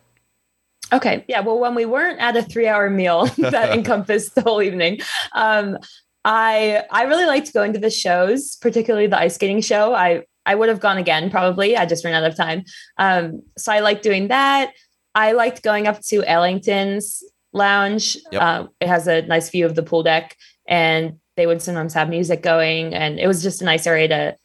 Okay. 0.92 1.26
Yeah. 1.28 1.40
Well, 1.40 1.60
when 1.60 1.76
we 1.76 1.86
weren't 1.86 2.20
at 2.20 2.36
a 2.36 2.44
three 2.44 2.68
hour 2.68 2.90
meal 2.90 3.26
that 3.38 3.70
encompassed 3.78 4.36
the 4.36 4.42
whole 4.42 4.62
evening, 4.62 5.00
um, 5.34 5.78
I 6.26 6.84
I 6.92 7.04
really 7.04 7.26
liked 7.26 7.54
going 7.54 7.74
to 7.74 7.80
the 7.80 7.90
shows, 7.90 8.58
particularly 8.58 9.08
the 9.08 9.20
ice 9.20 9.36
skating 9.36 9.62
show. 9.62 9.94
I 9.94 10.24
I 10.46 10.56
would 10.56 10.70
have 10.70 10.80
gone 10.80 10.98
again 10.98 11.30
probably. 11.30 11.76
I 11.78 11.86
just 11.86 12.04
ran 12.04 12.14
out 12.14 12.30
of 12.30 12.36
time. 12.38 12.64
Um, 12.98 13.42
so 13.58 13.72
I 13.72 13.80
liked 13.80 14.04
doing 14.04 14.28
that. 14.28 14.74
I 15.16 15.34
liked 15.34 15.64
going 15.64 15.88
up 15.88 16.02
to 16.02 16.24
Ellington's 16.24 17.24
lounge. 17.54 18.18
Yep. 18.32 18.42
Uh, 18.42 18.68
it 18.80 18.88
has 18.88 19.08
a 19.08 19.22
nice 19.24 19.50
view 19.50 19.66
of 19.66 19.76
the 19.76 19.84
pool 19.84 20.04
deck, 20.04 20.36
and 20.68 21.20
they 21.36 21.48
would 21.48 21.62
sometimes 21.62 21.94
have 21.94 22.10
music 22.10 22.42
going, 22.44 22.94
and 22.94 23.20
it 23.20 23.28
was 23.28 23.42
just 23.44 23.62
a 23.62 23.66
nice 23.66 23.88
area 23.88 24.08
to 24.08 24.36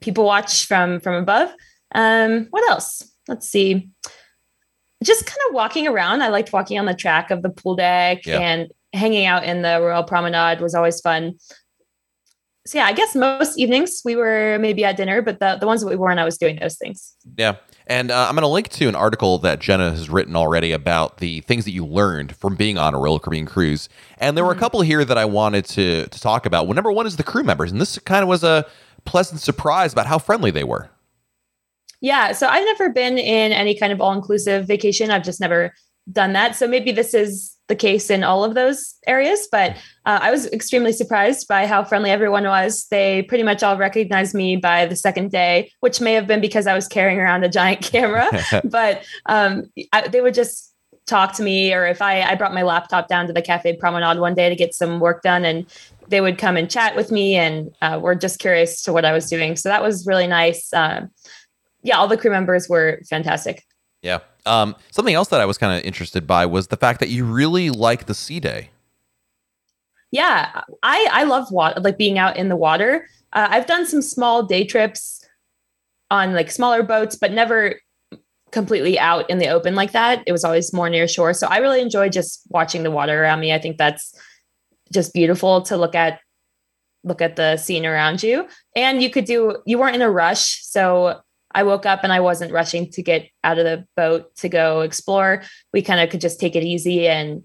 people 0.00 0.24
watch 0.24 0.66
from 0.66 1.00
from 1.00 1.14
above. 1.14 1.52
Um, 1.94 2.46
what 2.50 2.68
else? 2.70 3.02
Let's 3.28 3.48
see 3.48 3.88
just 5.04 5.26
kind 5.26 5.38
of 5.48 5.54
walking 5.54 5.86
around. 5.86 6.22
I 6.22 6.28
liked 6.28 6.52
walking 6.52 6.78
on 6.78 6.86
the 6.86 6.94
track 6.94 7.30
of 7.30 7.42
the 7.42 7.50
pool 7.50 7.76
deck 7.76 8.24
Yeah. 8.24 8.38
and 8.40 8.68
hanging 8.92 9.26
out 9.26 9.44
in 9.44 9.62
the 9.62 9.78
Royal 9.80 10.02
Promenade 10.02 10.60
was 10.60 10.74
always 10.74 11.00
fun. 11.00 11.34
So 12.66 12.78
yeah, 12.78 12.86
I 12.86 12.92
guess 12.92 13.14
most 13.14 13.58
evenings 13.58 14.02
we 14.04 14.16
were 14.16 14.58
maybe 14.60 14.84
at 14.84 14.96
dinner, 14.96 15.22
but 15.22 15.38
the, 15.38 15.56
the 15.60 15.66
ones 15.66 15.80
that 15.82 15.88
we 15.88 15.94
weren't, 15.94 16.18
I 16.18 16.24
was 16.24 16.36
doing 16.36 16.58
those 16.60 16.76
things. 16.76 17.14
Yeah. 17.36 17.56
And 17.86 18.10
uh, 18.10 18.26
I'm 18.28 18.34
going 18.34 18.42
to 18.42 18.48
link 18.48 18.68
to 18.70 18.88
an 18.88 18.96
article 18.96 19.38
that 19.38 19.60
Jenna 19.60 19.90
has 19.90 20.10
written 20.10 20.34
already 20.34 20.72
about 20.72 21.18
the 21.18 21.42
things 21.42 21.64
that 21.64 21.70
you 21.70 21.86
learned 21.86 22.34
from 22.34 22.56
being 22.56 22.76
on 22.76 22.92
a 22.92 22.98
Royal 22.98 23.20
Caribbean 23.20 23.46
cruise. 23.46 23.88
And 24.18 24.36
there 24.36 24.44
were 24.44 24.52
a 24.52 24.56
couple 24.56 24.80
here 24.80 25.04
that 25.04 25.16
I 25.16 25.24
wanted 25.24 25.64
to, 25.66 26.08
to 26.08 26.20
talk 26.20 26.44
about. 26.44 26.66
Well, 26.66 26.74
number 26.74 26.90
one 26.90 27.06
is 27.06 27.16
the 27.16 27.22
crew 27.22 27.44
members. 27.44 27.70
And 27.70 27.80
this 27.80 27.98
kind 28.00 28.24
of 28.24 28.28
was 28.28 28.42
a 28.42 28.66
pleasant 29.04 29.40
surprise 29.40 29.92
about 29.92 30.06
how 30.06 30.18
friendly 30.18 30.50
they 30.50 30.64
were. 30.64 30.90
Yeah. 32.00 32.32
So 32.32 32.48
I've 32.48 32.64
never 32.64 32.90
been 32.90 33.16
in 33.16 33.52
any 33.52 33.78
kind 33.78 33.92
of 33.92 34.00
all 34.00 34.12
inclusive 34.12 34.66
vacation. 34.66 35.12
I've 35.12 35.24
just 35.24 35.40
never 35.40 35.72
done 36.10 36.32
that. 36.32 36.56
So 36.56 36.66
maybe 36.66 36.90
this 36.90 37.14
is 37.14 37.55
the 37.68 37.76
case 37.76 38.10
in 38.10 38.22
all 38.22 38.44
of 38.44 38.54
those 38.54 38.94
areas, 39.06 39.48
but 39.50 39.72
uh, 40.04 40.20
I 40.22 40.30
was 40.30 40.46
extremely 40.52 40.92
surprised 40.92 41.48
by 41.48 41.66
how 41.66 41.82
friendly 41.82 42.10
everyone 42.10 42.44
was. 42.44 42.86
They 42.90 43.22
pretty 43.22 43.42
much 43.42 43.62
all 43.62 43.76
recognized 43.76 44.34
me 44.34 44.56
by 44.56 44.86
the 44.86 44.96
second 44.96 45.30
day, 45.30 45.72
which 45.80 46.00
may 46.00 46.12
have 46.14 46.26
been 46.26 46.40
because 46.40 46.66
I 46.66 46.74
was 46.74 46.86
carrying 46.86 47.18
around 47.18 47.44
a 47.44 47.48
giant 47.48 47.82
camera, 47.82 48.30
but 48.64 49.04
um, 49.26 49.64
I, 49.92 50.06
they 50.08 50.20
would 50.20 50.34
just 50.34 50.72
talk 51.06 51.32
to 51.34 51.42
me. 51.42 51.72
Or 51.72 51.86
if 51.86 52.02
I, 52.02 52.22
I 52.22 52.34
brought 52.34 52.54
my 52.54 52.62
laptop 52.62 53.08
down 53.08 53.26
to 53.26 53.32
the 53.32 53.42
Cafe 53.42 53.76
Promenade 53.76 54.18
one 54.18 54.34
day 54.34 54.48
to 54.48 54.56
get 54.56 54.74
some 54.74 55.00
work 55.00 55.22
done 55.22 55.44
and 55.44 55.66
they 56.08 56.20
would 56.20 56.38
come 56.38 56.56
and 56.56 56.70
chat 56.70 56.94
with 56.94 57.10
me 57.10 57.34
and 57.34 57.74
uh, 57.82 57.98
were 58.00 58.14
just 58.14 58.38
curious 58.38 58.82
to 58.82 58.92
what 58.92 59.04
I 59.04 59.12
was 59.12 59.28
doing. 59.28 59.56
So 59.56 59.68
that 59.68 59.82
was 59.82 60.06
really 60.06 60.26
nice. 60.26 60.72
Uh, 60.72 61.06
yeah, 61.82 61.96
all 61.96 62.08
the 62.08 62.16
crew 62.16 62.30
members 62.30 62.68
were 62.68 63.00
fantastic. 63.08 63.64
Yeah. 64.02 64.20
Um, 64.46 64.76
something 64.90 65.14
else 65.14 65.28
that 65.28 65.40
I 65.40 65.44
was 65.44 65.58
kind 65.58 65.76
of 65.76 65.84
interested 65.84 66.26
by 66.26 66.46
was 66.46 66.68
the 66.68 66.76
fact 66.76 67.00
that 67.00 67.08
you 67.08 67.24
really 67.24 67.70
like 67.70 68.06
the 68.06 68.14
sea 68.14 68.40
day. 68.40 68.70
Yeah, 70.10 70.62
I 70.82 71.08
I 71.12 71.24
love 71.24 71.50
water, 71.50 71.80
like 71.80 71.98
being 71.98 72.18
out 72.18 72.36
in 72.36 72.48
the 72.48 72.56
water. 72.56 73.08
Uh, 73.32 73.48
I've 73.50 73.66
done 73.66 73.86
some 73.86 74.02
small 74.02 74.42
day 74.42 74.64
trips 74.64 75.26
on 76.10 76.32
like 76.32 76.50
smaller 76.50 76.82
boats, 76.82 77.16
but 77.16 77.32
never 77.32 77.74
completely 78.52 78.98
out 78.98 79.28
in 79.28 79.38
the 79.38 79.48
open 79.48 79.74
like 79.74 79.92
that. 79.92 80.22
It 80.26 80.32
was 80.32 80.44
always 80.44 80.72
more 80.72 80.88
near 80.88 81.08
shore. 81.08 81.34
So 81.34 81.46
I 81.48 81.58
really 81.58 81.80
enjoy 81.80 82.08
just 82.08 82.42
watching 82.48 82.84
the 82.84 82.90
water 82.90 83.20
around 83.22 83.40
me. 83.40 83.52
I 83.52 83.58
think 83.58 83.76
that's 83.76 84.14
just 84.92 85.12
beautiful 85.12 85.62
to 85.62 85.76
look 85.76 85.94
at 85.94 86.20
look 87.04 87.20
at 87.20 87.36
the 87.36 87.56
scene 87.56 87.84
around 87.84 88.22
you. 88.22 88.48
And 88.74 89.02
you 89.02 89.10
could 89.10 89.24
do 89.24 89.58
you 89.66 89.78
weren't 89.78 89.96
in 89.96 90.02
a 90.02 90.10
rush. 90.10 90.62
So 90.62 91.20
I 91.56 91.62
woke 91.62 91.86
up 91.86 92.00
and 92.02 92.12
I 92.12 92.20
wasn't 92.20 92.52
rushing 92.52 92.90
to 92.90 93.02
get 93.02 93.30
out 93.42 93.58
of 93.58 93.64
the 93.64 93.86
boat 93.96 94.36
to 94.36 94.48
go 94.48 94.82
explore. 94.82 95.42
We 95.72 95.80
kind 95.80 96.00
of 96.00 96.10
could 96.10 96.20
just 96.20 96.38
take 96.38 96.54
it 96.54 96.62
easy 96.62 97.08
and 97.08 97.42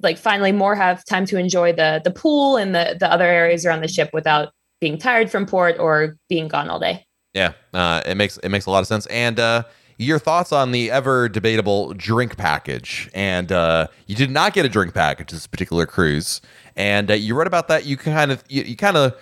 like 0.00 0.16
finally 0.16 0.50
more 0.50 0.74
have 0.74 1.04
time 1.04 1.26
to 1.26 1.36
enjoy 1.36 1.74
the 1.74 2.00
the 2.02 2.10
pool 2.10 2.56
and 2.56 2.74
the 2.74 2.96
the 2.98 3.12
other 3.12 3.26
areas 3.26 3.66
around 3.66 3.82
the 3.82 3.88
ship 3.88 4.08
without 4.14 4.52
being 4.80 4.96
tired 4.96 5.30
from 5.30 5.44
port 5.44 5.78
or 5.78 6.16
being 6.30 6.48
gone 6.48 6.70
all 6.70 6.80
day. 6.80 7.04
Yeah, 7.34 7.52
uh, 7.74 8.02
it 8.06 8.16
makes 8.16 8.38
it 8.38 8.48
makes 8.48 8.64
a 8.64 8.70
lot 8.70 8.80
of 8.80 8.86
sense. 8.86 9.04
And 9.06 9.38
uh, 9.38 9.64
your 9.98 10.18
thoughts 10.18 10.50
on 10.50 10.72
the 10.72 10.90
ever 10.90 11.28
debatable 11.28 11.92
drink 11.92 12.38
package? 12.38 13.10
And 13.12 13.52
uh, 13.52 13.88
you 14.06 14.14
did 14.14 14.30
not 14.30 14.54
get 14.54 14.64
a 14.64 14.70
drink 14.70 14.94
package 14.94 15.32
this 15.32 15.46
particular 15.46 15.84
cruise, 15.84 16.40
and 16.76 17.10
uh, 17.10 17.14
you 17.14 17.34
wrote 17.34 17.46
about 17.46 17.68
that. 17.68 17.84
You 17.84 17.98
kind 17.98 18.32
of 18.32 18.42
you, 18.48 18.62
you 18.62 18.76
kind 18.76 18.96
of 18.96 19.14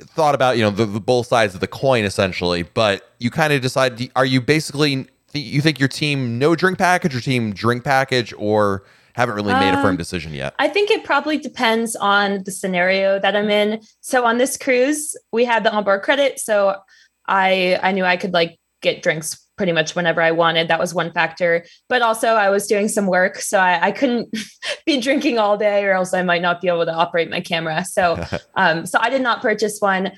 thought 0.00 0.34
about 0.34 0.56
you 0.56 0.62
know 0.62 0.70
the, 0.70 0.86
the 0.86 1.00
both 1.00 1.26
sides 1.26 1.54
of 1.54 1.60
the 1.60 1.66
coin 1.66 2.04
essentially, 2.04 2.62
but 2.62 3.14
you 3.18 3.30
kind 3.30 3.52
of 3.52 3.62
decide 3.62 4.10
are 4.16 4.26
you 4.26 4.40
basically 4.40 5.06
you 5.32 5.60
think 5.60 5.78
your 5.78 5.88
team 5.88 6.38
no 6.38 6.54
drink 6.54 6.78
package 6.78 7.14
or 7.14 7.20
team 7.20 7.52
drink 7.52 7.84
package, 7.84 8.32
or 8.36 8.84
haven't 9.14 9.34
really 9.34 9.54
made 9.54 9.72
a 9.72 9.76
firm 9.76 9.90
Um, 9.90 9.96
decision 9.96 10.34
yet? 10.34 10.54
I 10.58 10.68
think 10.68 10.90
it 10.90 11.04
probably 11.04 11.38
depends 11.38 11.96
on 11.96 12.44
the 12.44 12.50
scenario 12.50 13.18
that 13.18 13.34
I'm 13.34 13.50
in. 13.50 13.80
So 14.00 14.24
on 14.24 14.38
this 14.38 14.56
cruise, 14.56 15.16
we 15.32 15.44
had 15.44 15.64
the 15.64 15.72
onboard 15.72 16.02
credit, 16.02 16.38
so 16.38 16.76
I 17.26 17.78
I 17.82 17.92
knew 17.92 18.04
I 18.04 18.16
could 18.16 18.32
like 18.32 18.58
get 18.82 19.02
drinks 19.02 19.45
pretty 19.56 19.72
much 19.72 19.94
whenever 19.94 20.22
I 20.22 20.30
wanted. 20.30 20.68
That 20.68 20.78
was 20.78 20.94
one 20.94 21.12
factor. 21.12 21.64
But 21.88 22.02
also 22.02 22.28
I 22.28 22.50
was 22.50 22.66
doing 22.66 22.88
some 22.88 23.06
work, 23.06 23.36
so 23.36 23.58
I, 23.58 23.86
I 23.86 23.92
couldn't 23.92 24.34
be 24.86 25.00
drinking 25.00 25.38
all 25.38 25.56
day, 25.56 25.84
or 25.84 25.92
else 25.92 26.14
I 26.14 26.22
might 26.22 26.42
not 26.42 26.60
be 26.60 26.68
able 26.68 26.84
to 26.84 26.94
operate 26.94 27.30
my 27.30 27.40
camera. 27.40 27.84
So 27.84 28.22
um, 28.56 28.86
so 28.86 28.98
I 29.00 29.10
did 29.10 29.22
not 29.22 29.42
purchase 29.42 29.78
one. 29.80 30.12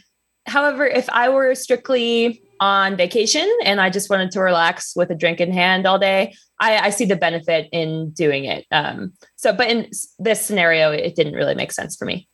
However, 0.46 0.87
if 0.87 1.09
I 1.11 1.29
were 1.29 1.55
strictly 1.55 2.42
on 2.61 2.96
vacation 2.96 3.48
and 3.64 3.81
I 3.81 3.90
just 3.90 4.11
wanted 4.11 4.31
to 4.33 4.40
relax 4.40 4.94
with 4.96 5.11
a 5.11 5.14
drink 5.14 5.40
in 5.40 5.53
hand 5.53 5.87
all 5.87 5.98
day, 5.98 6.35
I, 6.59 6.79
I 6.79 6.90
see 6.90 7.05
the 7.05 7.16
benefit 7.16 7.68
in 7.70 8.11
doing 8.11 8.44
it. 8.44 8.66
Um, 8.72 9.12
so, 9.37 9.53
but 9.53 9.70
in 9.70 9.90
this 10.18 10.40
scenario, 10.40 10.90
it 10.90 11.14
didn't 11.14 11.35
really 11.35 11.55
make 11.55 11.70
sense 11.70 11.96
for 11.96 12.05
me. 12.05 12.29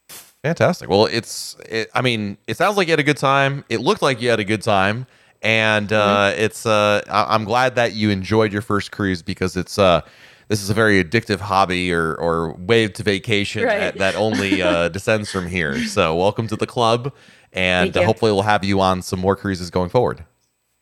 Fantastic. 0.45 0.89
Well, 0.91 1.07
it's. 1.07 1.57
It, 1.69 1.91
I 1.95 2.03
mean, 2.03 2.37
it 2.47 2.57
sounds 2.57 2.77
like 2.77 2.87
you 2.87 2.93
had 2.93 3.01
a 3.01 3.05
good 3.05 3.17
time. 3.17 3.65
It 3.69 3.81
looked 3.81 4.03
like 4.03 4.21
you 4.21 4.29
had 4.29 4.41
a 4.41 4.45
good 4.45 4.63
time, 4.63 5.07
and 5.45 5.93
uh, 5.93 6.33
it's. 6.37 6.67
Uh, 6.67 7.03
I, 7.09 7.35
I'm 7.35 7.45
glad 7.45 7.77
that 7.77 7.93
you 7.95 8.11
enjoyed 8.11 8.53
your 8.53 8.63
first 8.63 8.91
cruise 8.91 9.23
because 9.23 9.57
it's. 9.57 9.79
Uh, 9.79 10.01
this 10.49 10.63
is 10.63 10.69
a 10.69 10.75
very 10.75 11.03
addictive 11.03 11.39
hobby 11.41 11.93
or 11.93 12.15
or 12.17 12.55
way 12.55 12.89
to 12.89 13.03
vacation 13.03 13.63
Right. 13.65 13.79
that, 13.79 13.99
that 13.99 14.15
only 14.17 14.61
uh, 14.61 14.89
descends 14.99 15.31
from 15.31 15.47
here. 15.47 15.85
So, 15.85 16.17
welcome 16.17 16.49
to 16.49 16.57
the 16.57 16.67
club, 16.67 17.13
and 17.53 17.97
uh, 17.97 18.05
hopefully, 18.05 18.33
we'll 18.33 18.43
have 18.43 18.65
you 18.65 18.81
on 18.81 19.03
some 19.03 19.21
more 19.21 19.37
cruises 19.37 19.71
going 19.71 19.91
forward. 19.91 20.25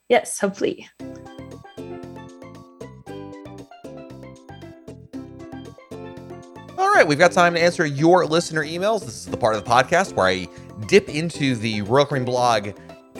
Yes, 0.08 0.38
hopefully. 0.38 0.88
All 6.78 6.90
right, 6.92 7.06
we've 7.06 7.18
got 7.18 7.32
time 7.32 7.54
to 7.54 7.60
answer 7.62 7.86
your 7.86 8.26
listener 8.26 8.62
emails. 8.64 9.00
This 9.00 9.14
is 9.14 9.26
the 9.26 9.36
part 9.36 9.54
of 9.54 9.64
the 9.64 9.70
podcast 9.70 10.14
where 10.14 10.26
I 10.26 10.48
dip 10.86 11.08
into 11.08 11.54
the 11.54 11.82
Royal 11.82 12.06
Caribbean 12.06 12.24
blog 12.24 12.68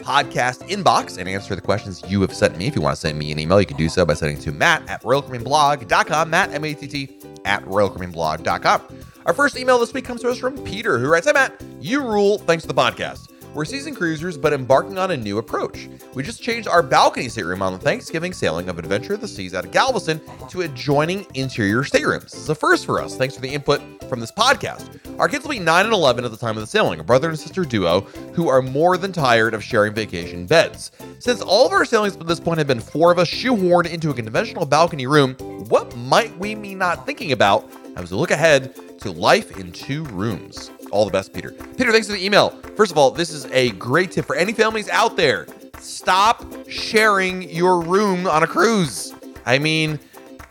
podcast 0.03 0.67
inbox 0.69 1.17
and 1.17 1.27
answer 1.27 1.55
the 1.55 1.61
questions 1.61 2.03
you 2.07 2.21
have 2.21 2.33
sent 2.33 2.57
me. 2.57 2.67
If 2.67 2.75
you 2.75 2.81
want 2.81 2.95
to 2.95 2.99
send 2.99 3.17
me 3.17 3.31
an 3.31 3.39
email, 3.39 3.59
you 3.59 3.65
can 3.65 3.77
do 3.77 3.89
so 3.89 4.05
by 4.05 4.13
sending 4.13 4.37
to 4.39 4.51
matt 4.51 4.87
at 4.89 5.01
royalcaribbeanblog.com, 5.03 6.29
matt, 6.29 6.51
M-A-T-T, 6.53 7.17
at 7.45 7.63
royalcaribbeanblog.com. 7.65 8.81
Our 9.25 9.33
first 9.33 9.57
email 9.57 9.79
this 9.79 9.93
week 9.93 10.05
comes 10.05 10.21
to 10.21 10.29
us 10.29 10.37
from 10.37 10.61
Peter, 10.63 10.99
who 10.99 11.07
writes, 11.07 11.27
Hi, 11.27 11.33
Matt. 11.33 11.61
You 11.79 12.01
rule 12.01 12.37
thanks 12.39 12.63
to 12.63 12.67
the 12.67 12.73
podcast. 12.73 13.32
We're 13.53 13.65
seasoned 13.65 13.97
cruisers, 13.97 14.35
but 14.35 14.51
embarking 14.51 14.97
on 14.97 15.11
a 15.11 15.17
new 15.17 15.37
approach. 15.37 15.87
We 16.15 16.23
just 16.23 16.41
changed 16.41 16.67
our 16.67 16.81
balcony 16.81 17.29
stateroom 17.29 17.61
on 17.61 17.73
the 17.73 17.77
Thanksgiving 17.77 18.33
sailing 18.33 18.67
of 18.67 18.79
Adventure 18.79 19.13
of 19.13 19.21
the 19.21 19.27
Seas 19.27 19.53
out 19.53 19.63
of 19.63 19.71
Galveston 19.71 20.19
to 20.49 20.61
adjoining 20.61 21.27
interior 21.35 21.83
staterooms. 21.83 22.31
This 22.31 22.41
is 22.41 22.49
a 22.49 22.55
first 22.55 22.87
for 22.87 22.99
us, 22.99 23.15
thanks 23.15 23.35
for 23.35 23.41
the 23.41 23.53
input 23.53 23.79
from 24.09 24.19
this 24.19 24.31
podcast. 24.31 24.99
Our 25.19 25.29
kids 25.29 25.43
will 25.43 25.51
be 25.51 25.59
9 25.59 25.85
and 25.85 25.93
11 25.93 26.25
at 26.25 26.31
the 26.31 26.37
time 26.37 26.57
of 26.57 26.61
the 26.61 26.67
sailing, 26.67 26.99
a 26.99 27.03
brother 27.03 27.29
and 27.29 27.37
sister 27.37 27.63
duo 27.63 28.01
who 28.33 28.47
are 28.49 28.63
more 28.63 28.97
than 28.97 29.13
tired 29.13 29.53
of 29.53 29.63
sharing 29.63 29.93
vacation 29.93 30.47
beds. 30.47 30.91
Since 31.19 31.41
all 31.41 31.67
of 31.67 31.73
our 31.73 31.85
sailings 31.85 32.15
to 32.15 32.23
this 32.23 32.39
point 32.39 32.57
have 32.57 32.67
been 32.67 32.79
four 32.79 33.11
of 33.11 33.19
us 33.19 33.29
shoehorned 33.29 33.85
into 33.91 34.09
a 34.09 34.15
conventional 34.15 34.65
balcony 34.65 35.05
room, 35.05 35.35
what 35.69 35.95
might 35.95 36.35
we 36.39 36.55
be 36.55 36.73
not 36.73 37.05
thinking 37.05 37.31
about 37.31 37.69
as 37.97 38.09
we 38.09 38.17
look 38.17 38.31
ahead 38.31 38.73
to 39.01 39.11
life 39.11 39.59
in 39.59 39.71
two 39.71 40.05
rooms? 40.05 40.71
All 40.93 41.05
the 41.05 41.11
best, 41.11 41.33
Peter. 41.33 41.49
Peter, 41.75 41.91
thanks 41.91 42.05
for 42.05 42.13
the 42.13 42.23
email. 42.23 42.51
First 42.77 42.91
of 42.91 42.99
all, 42.99 43.09
this 43.09 43.31
is 43.31 43.45
a 43.45 43.71
great 43.71 44.11
tip 44.11 44.25
for 44.25 44.35
any 44.35 44.53
families 44.53 44.87
out 44.89 45.17
there. 45.17 45.47
Stop 45.79 46.45
sharing 46.69 47.49
your 47.49 47.81
room 47.81 48.27
on 48.27 48.43
a 48.43 48.47
cruise. 48.47 49.11
I 49.43 49.57
mean, 49.57 49.99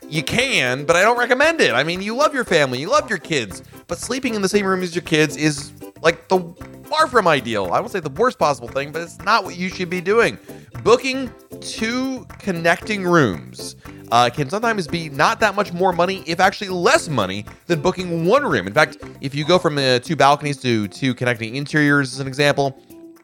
you 0.08 0.24
can, 0.24 0.84
but 0.84 0.96
I 0.96 1.02
don't 1.02 1.16
recommend 1.16 1.60
it. 1.60 1.72
I 1.72 1.84
mean, 1.84 2.02
you 2.02 2.16
love 2.16 2.34
your 2.34 2.42
family, 2.44 2.80
you 2.80 2.90
love 2.90 3.08
your 3.08 3.20
kids, 3.20 3.62
but 3.86 3.98
sleeping 3.98 4.34
in 4.34 4.42
the 4.42 4.48
same 4.48 4.66
room 4.66 4.82
as 4.82 4.96
your 4.96 5.02
kids 5.02 5.36
is 5.36 5.72
like 6.02 6.26
the 6.26 6.40
far 6.86 7.06
from 7.06 7.28
ideal. 7.28 7.70
I 7.72 7.78
won't 7.78 7.92
say 7.92 8.00
the 8.00 8.10
worst 8.10 8.36
possible 8.36 8.66
thing, 8.68 8.90
but 8.90 9.02
it's 9.02 9.18
not 9.20 9.44
what 9.44 9.54
you 9.54 9.68
should 9.68 9.90
be 9.90 10.00
doing. 10.00 10.38
Booking 10.82 11.30
two 11.60 12.26
connecting 12.40 13.04
rooms 13.04 13.76
uh, 14.12 14.28
can 14.28 14.50
sometimes 14.50 14.86
be 14.86 15.08
not 15.08 15.40
that 15.40 15.54
much 15.54 15.72
more 15.72 15.90
money, 15.90 16.22
if 16.26 16.38
actually 16.38 16.68
less 16.68 17.08
money, 17.08 17.46
than 17.66 17.80
booking 17.80 18.26
one 18.26 18.44
room. 18.44 18.66
In 18.66 18.74
fact, 18.74 18.98
if 19.22 19.34
you 19.34 19.42
go 19.42 19.58
from 19.58 19.78
uh, 19.78 20.00
two 20.00 20.14
balconies 20.14 20.60
to 20.60 20.86
two 20.86 21.14
connecting 21.14 21.56
interiors, 21.56 22.12
as 22.12 22.20
an 22.20 22.26
example, 22.26 22.78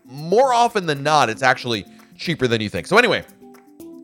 more 0.07 0.55
often 0.55 0.87
than 0.87 1.03
not, 1.03 1.29
it's 1.29 1.43
actually 1.43 1.85
cheaper 2.17 2.49
than 2.49 2.63
you 2.63 2.71
think. 2.71 2.87
So, 2.87 2.97
anyway, 2.97 3.23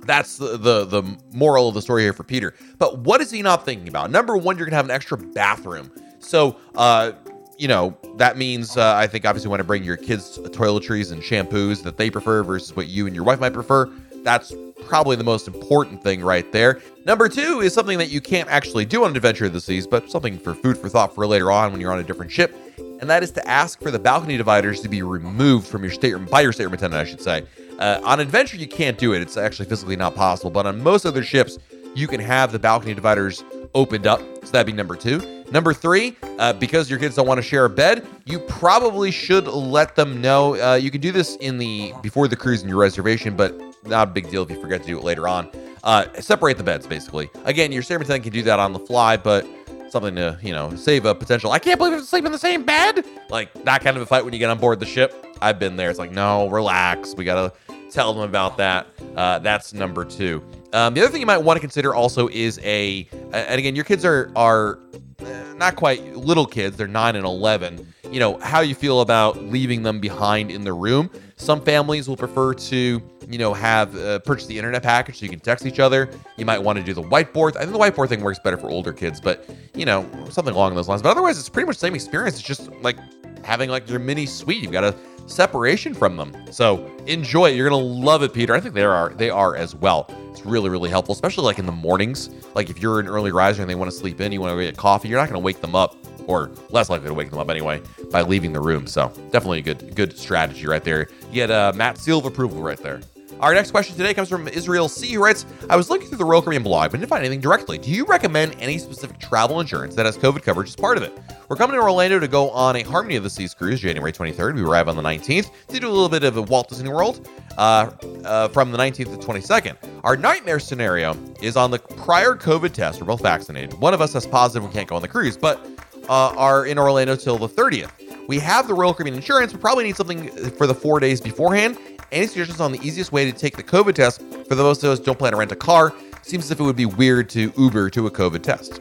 that's 0.05 0.37
the, 0.37 0.59
the, 0.59 0.85
the 0.85 1.03
moral 1.33 1.69
of 1.69 1.75
the 1.75 1.81
story 1.81 2.03
here 2.03 2.13
for 2.13 2.23
Peter. 2.23 2.53
But 2.77 2.99
what 2.99 3.23
is 3.23 3.31
he 3.31 3.41
not 3.41 3.65
thinking 3.65 3.89
about? 3.89 4.11
Number 4.11 4.37
one, 4.37 4.59
you're 4.59 4.67
gonna 4.67 4.77
have 4.77 4.85
an 4.85 4.91
extra 4.91 5.17
bathroom. 5.17 5.91
So, 6.19 6.57
uh, 6.75 7.13
you 7.57 7.69
know, 7.69 7.97
that 8.17 8.37
means 8.37 8.77
uh, 8.77 8.95
I 8.95 9.07
think 9.07 9.25
obviously 9.25 9.47
you 9.47 9.51
want 9.51 9.61
to 9.61 9.65
bring 9.65 9.85
your 9.85 9.97
kids 9.97 10.39
toiletries 10.39 11.13
and 11.13 11.23
shampoos 11.23 11.83
that 11.83 11.97
they 11.97 12.11
prefer 12.11 12.43
versus 12.43 12.77
what 12.77 12.89
you 12.89 13.07
and 13.07 13.15
your 13.15 13.25
wife 13.25 13.41
might 13.41 13.55
prefer. 13.55 13.91
That's 14.25 14.53
probably 14.87 15.17
the 15.17 15.25
most 15.25 15.47
important 15.47 16.03
thing 16.03 16.23
right 16.23 16.51
there. 16.51 16.81
Number 17.05 17.29
two 17.29 17.61
is 17.61 17.75
something 17.75 17.99
that 17.99 18.09
you 18.09 18.21
can't 18.21 18.49
actually 18.49 18.87
do 18.87 19.05
on 19.05 19.15
adventure 19.15 19.45
of 19.45 19.53
the 19.53 19.61
seas, 19.61 19.87
but 19.87 20.11
something 20.11 20.39
for 20.39 20.55
food 20.55 20.79
for 20.79 20.89
thought 20.89 21.15
for 21.15 21.27
later 21.27 21.53
on 21.53 21.71
when 21.71 21.81
you're 21.81 21.93
on 21.93 21.99
a 21.99 22.03
different 22.03 22.33
ship. 22.33 22.57
And 22.79 23.11
that 23.11 23.23
is 23.23 23.31
to 23.33 23.47
ask 23.47 23.81
for 23.81 23.91
the 23.91 23.99
balcony 23.99 24.39
dividers 24.39 24.81
to 24.81 24.89
be 24.89 25.03
removed 25.03 25.67
from 25.67 25.83
your 25.83 25.93
stateroom 25.93 26.25
by 26.25 26.41
your 26.41 26.53
stateroom 26.53 26.75
attendant, 26.75 27.07
I 27.07 27.09
should 27.09 27.21
say. 27.21 27.45
Uh, 27.79 28.01
on 28.03 28.19
adventure, 28.19 28.57
you 28.57 28.67
can't 28.67 28.97
do 28.97 29.13
it; 29.13 29.21
it's 29.21 29.37
actually 29.37 29.69
physically 29.69 29.97
not 29.97 30.15
possible. 30.15 30.51
But 30.51 30.65
on 30.65 30.83
most 30.83 31.05
other 31.05 31.23
ships, 31.23 31.59
you 31.95 32.09
can 32.09 32.21
have 32.21 32.51
the 32.51 32.59
balcony 32.59 32.95
dividers 32.95 33.45
opened 33.75 34.07
up. 34.07 34.21
So 34.45 34.53
that'd 34.53 34.67
be 34.67 34.73
number 34.73 34.97
two. 34.97 35.45
Number 35.51 35.75
three, 35.75 36.17
uh, 36.39 36.55
because 36.55 36.89
your 36.89 36.99
kids 36.99 37.17
don't 37.17 37.27
want 37.27 37.39
to 37.39 37.43
share 37.43 37.65
a 37.67 37.71
bed, 37.71 38.07
you 38.25 38.39
probably 38.39 39.11
should 39.11 39.47
let 39.47 39.95
them 39.95 40.21
know. 40.21 40.57
Uh, 40.57 40.75
you 40.75 40.91
can 40.91 41.01
do 41.01 41.13
this 41.13 41.37
in 41.37 41.59
the 41.59 41.93
before 42.01 42.29
the 42.29 42.37
cruise 42.37 42.63
in 42.63 42.69
your 42.69 42.79
reservation, 42.79 43.37
but 43.37 43.55
not 43.87 44.09
a 44.09 44.11
big 44.11 44.31
deal 44.31 44.43
if 44.43 44.51
you 44.51 44.61
forget 44.61 44.83
to 44.83 44.87
do 44.87 44.99
it 44.99 45.05
later 45.05 45.29
on. 45.29 45.51
Uh, 45.83 46.07
separate 46.21 46.57
the 46.57 46.65
beds, 46.65 46.87
basically. 46.87 47.31
Again, 47.45 47.71
your 47.73 47.83
stateroom 47.83 48.03
attendant 48.03 48.25
can 48.25 48.33
do 48.33 48.43
that 48.43 48.59
on 48.59 48.73
the 48.73 48.79
fly, 48.79 49.17
but 49.17 49.47
something 49.91 50.17
to 50.17 50.37
you 50.43 50.53
know 50.53 50.75
save 50.75 51.05
a 51.05 51.15
potential. 51.15 51.53
I 51.53 51.59
can't 51.59 51.79
believe 51.79 51.93
we 51.93 51.97
have 51.97 52.05
to 52.05 52.09
sleep 52.09 52.25
in 52.25 52.33
the 52.33 52.39
same 52.39 52.65
bed. 52.65 53.05
Like 53.31 53.53
that 53.65 53.83
kind 53.83 53.97
of 53.97 54.03
a 54.03 54.07
fight 54.07 54.25
when 54.25 54.33
you 54.33 54.39
get 54.39 54.51
on 54.51 54.59
board 54.59 54.81
the 54.81 54.87
ship. 54.87 55.15
I've 55.41 55.59
been 55.59 55.77
there. 55.77 55.91
It's 55.91 55.99
like 55.99 56.11
no, 56.11 56.49
relax. 56.49 57.15
We 57.15 57.25
gotta 57.25 57.53
tell 57.91 58.13
them 58.13 58.29
about 58.29 58.57
that. 58.57 58.89
Uh, 59.15 59.39
that's 59.39 59.73
number 59.73 60.05
two. 60.05 60.43
Um, 60.73 60.95
the 60.95 61.03
other 61.03 61.11
thing 61.11 61.21
you 61.21 61.27
might 61.27 61.39
want 61.39 61.57
to 61.57 61.61
consider 61.61 61.95
also 61.95 62.29
is 62.29 62.59
a, 62.65 63.09
and 63.33 63.59
again, 63.59 63.77
your 63.77 63.85
kids 63.85 64.05
are 64.05 64.33
are 64.35 64.81
uh, 65.21 65.55
not 65.57 65.77
quite 65.77 66.17
little 66.17 66.47
kids. 66.47 66.77
They're 66.77 66.89
nine 66.89 67.15
and 67.15 67.25
eleven. 67.25 67.87
You 68.11 68.21
know 68.21 68.39
how 68.39 68.61
you 68.61 68.75
feel 68.75 69.01
about 69.01 69.43
leaving 69.45 69.83
them 69.83 70.01
behind 70.01 70.51
in 70.51 70.65
the 70.65 70.73
room. 70.73 71.11
Some 71.37 71.61
families 71.61 72.09
will 72.09 72.17
prefer 72.17 72.55
to, 72.55 73.01
you 73.29 73.39
know, 73.39 73.55
have 73.55 73.97
uh, 73.97 74.19
purchase 74.21 74.47
the 74.47 74.57
internet 74.57 74.83
package 74.83 75.19
so 75.19 75.25
you 75.25 75.31
can 75.31 75.41
text 75.41 75.67
each 75.67 75.81
other. 75.81 76.11
You 76.37 76.45
might 76.45 76.59
want 76.59 76.79
to 76.79 76.85
do 76.85 76.95
the 76.95 77.03
whiteboard. 77.03 77.57
I 77.57 77.61
think 77.61 77.73
the 77.73 77.79
whiteboard 77.79 78.09
thing 78.09 78.21
works 78.21 78.39
better 78.39 78.57
for 78.57 78.69
older 78.71 78.93
kids, 78.93 79.21
but 79.21 79.49
you 79.75 79.85
know, 79.85 80.09
something 80.31 80.55
along 80.55 80.75
those 80.75 80.89
lines. 80.89 81.03
But 81.03 81.11
otherwise, 81.11 81.39
it's 81.39 81.49
pretty 81.49 81.67
much 81.67 81.77
the 81.77 81.81
same 81.81 81.95
experience. 81.95 82.37
It's 82.39 82.47
just 82.47 82.71
like 82.83 82.97
having 83.45 83.71
like 83.71 83.89
your 83.89 83.99
mini 83.99 84.27
suite. 84.27 84.63
You've 84.63 84.73
got 84.73 84.85
a 84.85 84.95
separation 85.27 85.95
from 85.95 86.17
them. 86.17 86.35
So 86.51 86.87
enjoy 87.07 87.51
it. 87.51 87.57
You're 87.57 87.69
gonna 87.69 87.83
love 87.83 88.23
it, 88.23 88.33
Peter. 88.33 88.55
I 88.55 88.61
think 88.61 88.75
they 88.75 88.83
are 88.85 89.11
they 89.15 89.31
are 89.31 89.57
as 89.57 89.75
well. 89.75 90.07
It's 90.31 90.45
really 90.45 90.71
really 90.71 90.91
helpful, 90.91 91.15
especially 91.15 91.45
like 91.45 91.59
in 91.59 91.67
the 91.67 91.73
mornings. 91.73 92.31
Like 92.55 92.71
if 92.71 92.81
you're 92.81 93.01
an 93.01 93.09
early 93.09 93.33
riser 93.33 93.63
and 93.63 93.71
they 93.71 93.75
want 93.75 93.91
to 93.91 93.97
sleep 93.97 94.21
in, 94.21 94.33
you 94.33 94.41
want 94.41 94.57
to 94.57 94.63
get 94.63 94.77
coffee. 94.77 95.09
You're 95.09 95.19
not 95.19 95.29
gonna 95.29 95.41
wake 95.41 95.61
them 95.61 95.75
up 95.75 95.97
or 96.27 96.51
less 96.71 96.89
likely 96.91 97.09
to 97.09 97.15
wake 97.15 97.31
them 97.31 97.39
up 97.39 97.51
anyway 97.51 97.83
by 98.11 98.23
leaving 98.23 98.53
the 98.53 98.61
room. 98.61 98.87
So 98.87 99.09
definitely 99.31 99.59
a 99.61 99.63
good 99.63 99.95
good 99.95 100.19
strategy 100.19 100.67
right 100.67 100.85
there. 100.85 101.09
You 101.29 101.35
get 101.35 101.51
uh, 101.51 101.73
Matt 101.75 101.99
seal 101.99 102.19
of 102.19 102.27
approval 102.27 102.63
right 102.63 102.79
there. 102.79 103.01
Our 103.41 103.53
next 103.53 103.73
question 103.73 103.97
today 103.97 104.15
comes 104.15 104.29
from 104.29 104.47
Israel 104.49 104.89
C, 104.89 105.13
who 105.13 105.23
writes, 105.23 105.45
I 105.69 105.77
was 105.77 105.91
looking 105.91 106.09
through 106.09 106.19
the 106.19 106.25
Royal 106.25 106.41
Caribbean 106.41 106.63
blog, 106.63 106.91
but 106.91 107.01
didn't 107.01 107.11
find 107.11 107.25
anything 107.25 107.41
directly. 107.41 107.79
Do 107.79 107.91
you 107.91 108.05
recommend 108.05 108.55
any 108.61 108.79
specific 108.79 109.19
travel 109.19 109.61
insurance 109.61 109.95
that 109.97 110.07
has 110.07 110.17
COVID 110.17 110.43
coverage 110.43 110.69
as 110.69 110.77
part 110.77 110.97
of 110.97 111.03
it? 111.03 111.19
We're 111.49 111.57
coming 111.57 111.75
to 111.77 111.83
Orlando 111.83 112.19
to 112.19 112.29
go 112.29 112.51
on 112.51 112.77
a 112.77 112.83
Harmony 112.83 113.17
of 113.17 113.23
the 113.23 113.31
Seas 113.31 113.53
cruise 113.53 113.81
January 113.81 114.13
23rd. 114.13 114.55
We 114.55 114.63
arrive 114.63 114.89
on 114.89 114.97
the 114.97 115.03
19th 115.03 115.51
to 115.69 115.81
do 115.81 115.89
a 115.89 115.91
little 115.91 116.09
bit 116.09 116.23
of 116.23 116.37
a 116.37 116.43
Walt 116.43 116.69
Disney 116.69 116.91
World 116.91 117.29
uh, 117.59 117.91
uh, 118.25 118.49
from 118.49 118.71
the 118.71 118.79
19th 118.79 119.21
to 119.21 119.27
22nd. 119.27 119.77
Our 120.05 120.17
nightmare 120.17 120.61
scenario 120.61 121.17
is 121.43 121.57
on 121.57 121.71
the 121.71 121.79
prior 121.79 122.35
COVID 122.35 122.73
test. 122.73 123.01
We're 123.01 123.07
both 123.07 123.23
vaccinated. 123.23 123.75
One 123.75 123.95
of 123.95 124.01
us 124.01 124.13
has 124.13 124.27
positive, 124.27 124.67
we 124.67 124.73
can't 124.73 124.89
go 124.89 124.97
on 124.97 125.03
the 125.03 125.09
cruise, 125.09 125.37
but 125.37 125.67
uh, 126.09 126.35
are 126.37 126.67
in 126.67 126.79
Orlando 126.79 127.17
till 127.17 127.39
the 127.39 127.49
30th. 127.49 127.91
We 128.27 128.39
have 128.39 128.69
the 128.69 128.75
Royal 128.75 128.95
Caribbean 128.95 129.17
insurance, 129.17 129.53
but 129.53 129.61
probably 129.61 129.85
need 129.85 129.97
something 129.97 130.29
for 130.53 130.67
the 130.67 130.75
four 130.75 130.99
days 130.99 131.21
beforehand. 131.21 131.79
Any 132.13 132.27
suggestions 132.27 132.61
on 132.61 132.73
the 132.73 132.81
easiest 132.87 133.13
way 133.13 133.31
to 133.31 133.37
take 133.37 133.57
the 133.57 133.63
COVID 133.63 133.95
test 133.95 134.21
for 134.49 134.55
the 134.55 134.63
most 134.63 134.85
of 134.85 134.91
us 134.91 135.01
don't 135.01 135.19
plan 135.19 135.33
to 135.33 135.39
rent 135.39 135.53
a 135.53 135.57
car? 135.57 135.93
Seems 136.23 136.45
as 136.45 136.51
if 136.53 136.61
it 136.61 136.63
would 136.63 136.77
be 136.77 136.87
weird 136.87 137.29
to 137.31 137.53
Uber 137.57 137.91
to 137.91 138.07
a 138.07 138.11
COVID 138.11 138.43
test. 138.43 138.81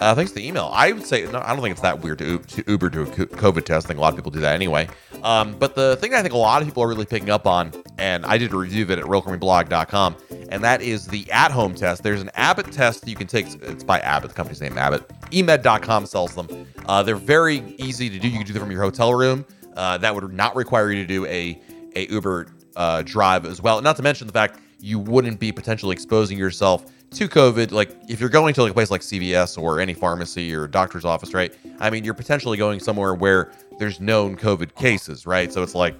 Uh, 0.00 0.14
thanks 0.14 0.32
for 0.32 0.40
the 0.40 0.46
email. 0.46 0.68
I 0.72 0.90
would 0.90 1.06
say 1.06 1.24
no, 1.30 1.40
I 1.40 1.52
don't 1.52 1.62
think 1.62 1.72
it's 1.72 1.82
that 1.82 2.00
weird 2.00 2.18
to, 2.18 2.38
to 2.38 2.64
Uber 2.66 2.90
to 2.90 3.02
a 3.02 3.06
COVID 3.06 3.64
test. 3.64 3.86
I 3.86 3.88
think 3.88 3.98
a 3.98 4.00
lot 4.00 4.12
of 4.12 4.16
people 4.16 4.32
do 4.32 4.40
that 4.40 4.54
anyway. 4.54 4.88
Um, 5.22 5.56
but 5.58 5.76
the 5.76 5.96
thing 5.96 6.12
I 6.14 6.22
think 6.22 6.34
a 6.34 6.38
lot 6.38 6.60
of 6.60 6.66
people 6.66 6.82
are 6.82 6.88
really 6.88 7.04
picking 7.04 7.30
up 7.30 7.46
on, 7.46 7.70
and 7.98 8.26
I 8.26 8.36
did 8.36 8.52
a 8.52 8.56
review 8.56 8.82
of 8.82 8.90
it 8.90 8.98
at 8.98 9.04
RoyalCaribbeanBlog.com, 9.04 10.16
and 10.48 10.64
that 10.64 10.82
is 10.82 11.06
the 11.06 11.30
at-home 11.30 11.74
test. 11.74 12.02
There's 12.02 12.20
an 12.20 12.30
Abbott 12.34 12.72
test 12.72 13.02
that 13.02 13.10
you 13.10 13.14
can 13.14 13.28
take. 13.28 13.46
It's 13.62 13.84
by 13.84 14.00
Abbott, 14.00 14.30
the 14.30 14.34
company's 14.34 14.60
name 14.60 14.76
Abbott. 14.76 15.06
Emed.com 15.30 16.06
sells 16.06 16.34
them. 16.34 16.66
Uh, 16.86 17.04
they're 17.04 17.14
very 17.14 17.58
easy 17.78 18.10
to 18.10 18.18
do. 18.18 18.26
You 18.28 18.38
can 18.38 18.46
do 18.46 18.52
them 18.54 18.62
from 18.62 18.72
your 18.72 18.82
hotel 18.82 19.14
room. 19.14 19.46
Uh, 19.76 19.98
that 19.98 20.14
would 20.14 20.32
not 20.32 20.56
require 20.56 20.90
you 20.90 21.00
to 21.00 21.06
do 21.06 21.24
a 21.26 21.60
a 21.94 22.06
Uber 22.06 22.46
uh, 22.76 23.02
drive 23.02 23.44
as 23.44 23.60
well. 23.60 23.80
Not 23.80 23.96
to 23.96 24.02
mention 24.02 24.26
the 24.26 24.32
fact 24.32 24.58
you 24.80 24.98
wouldn't 24.98 25.38
be 25.38 25.52
potentially 25.52 25.92
exposing 25.92 26.38
yourself 26.38 26.86
to 27.12 27.28
COVID. 27.28 27.70
Like 27.70 27.96
if 28.08 28.20
you're 28.20 28.28
going 28.28 28.54
to 28.54 28.62
like 28.62 28.70
a 28.70 28.74
place 28.74 28.90
like 28.90 29.02
CVS 29.02 29.60
or 29.60 29.80
any 29.80 29.94
pharmacy 29.94 30.54
or 30.54 30.66
doctor's 30.66 31.04
office, 31.04 31.34
right? 31.34 31.54
I 31.78 31.90
mean, 31.90 32.04
you're 32.04 32.14
potentially 32.14 32.58
going 32.58 32.80
somewhere 32.80 33.14
where 33.14 33.52
there's 33.78 34.00
known 34.00 34.36
COVID 34.36 34.74
cases, 34.74 35.26
right? 35.26 35.52
So 35.52 35.62
it's 35.62 35.74
like, 35.74 35.94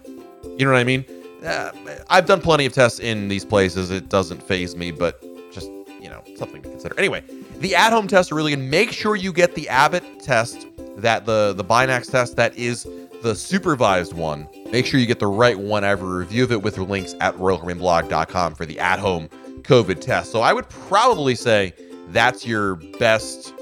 you 0.58 0.64
know 0.64 0.72
what 0.72 0.78
I 0.78 0.84
mean? 0.84 1.04
Uh, 1.44 1.70
I've 2.08 2.26
done 2.26 2.40
plenty 2.40 2.66
of 2.66 2.72
tests 2.72 3.00
in 3.00 3.28
these 3.28 3.44
places. 3.44 3.90
It 3.90 4.08
doesn't 4.08 4.42
phase 4.42 4.76
me, 4.76 4.90
but 4.92 5.22
just 5.52 5.70
you 6.00 6.08
know 6.08 6.22
something 6.36 6.62
to 6.62 6.68
consider. 6.68 6.98
Anyway, 6.98 7.24
the 7.58 7.74
at-home 7.74 8.06
tests 8.06 8.30
are 8.30 8.36
really 8.36 8.54
good. 8.54 8.60
Make 8.60 8.92
sure 8.92 9.16
you 9.16 9.32
get 9.32 9.54
the 9.54 9.68
Abbott 9.68 10.04
test, 10.20 10.66
that 10.96 11.26
the 11.26 11.52
the 11.56 11.64
Binax 11.64 12.10
test 12.10 12.36
that 12.36 12.56
is 12.56 12.86
the 13.22 13.34
supervised 13.34 14.12
one. 14.12 14.48
Make 14.70 14.84
sure 14.84 14.98
you 14.98 15.06
get 15.06 15.20
the 15.20 15.26
right 15.26 15.58
one. 15.58 15.84
I 15.84 15.88
have 15.88 16.02
a 16.02 16.06
review 16.06 16.44
of 16.44 16.52
it 16.52 16.62
with 16.62 16.76
links 16.78 17.14
at 17.20 17.34
royalcaribbeanblog.com 17.36 18.54
for 18.54 18.66
the 18.66 18.78
at-home 18.80 19.28
COVID 19.62 20.00
test. 20.00 20.32
So 20.32 20.40
I 20.40 20.52
would 20.52 20.68
probably 20.68 21.34
say 21.34 21.72
that's 22.08 22.44
your 22.46 22.76
best, 22.98 23.54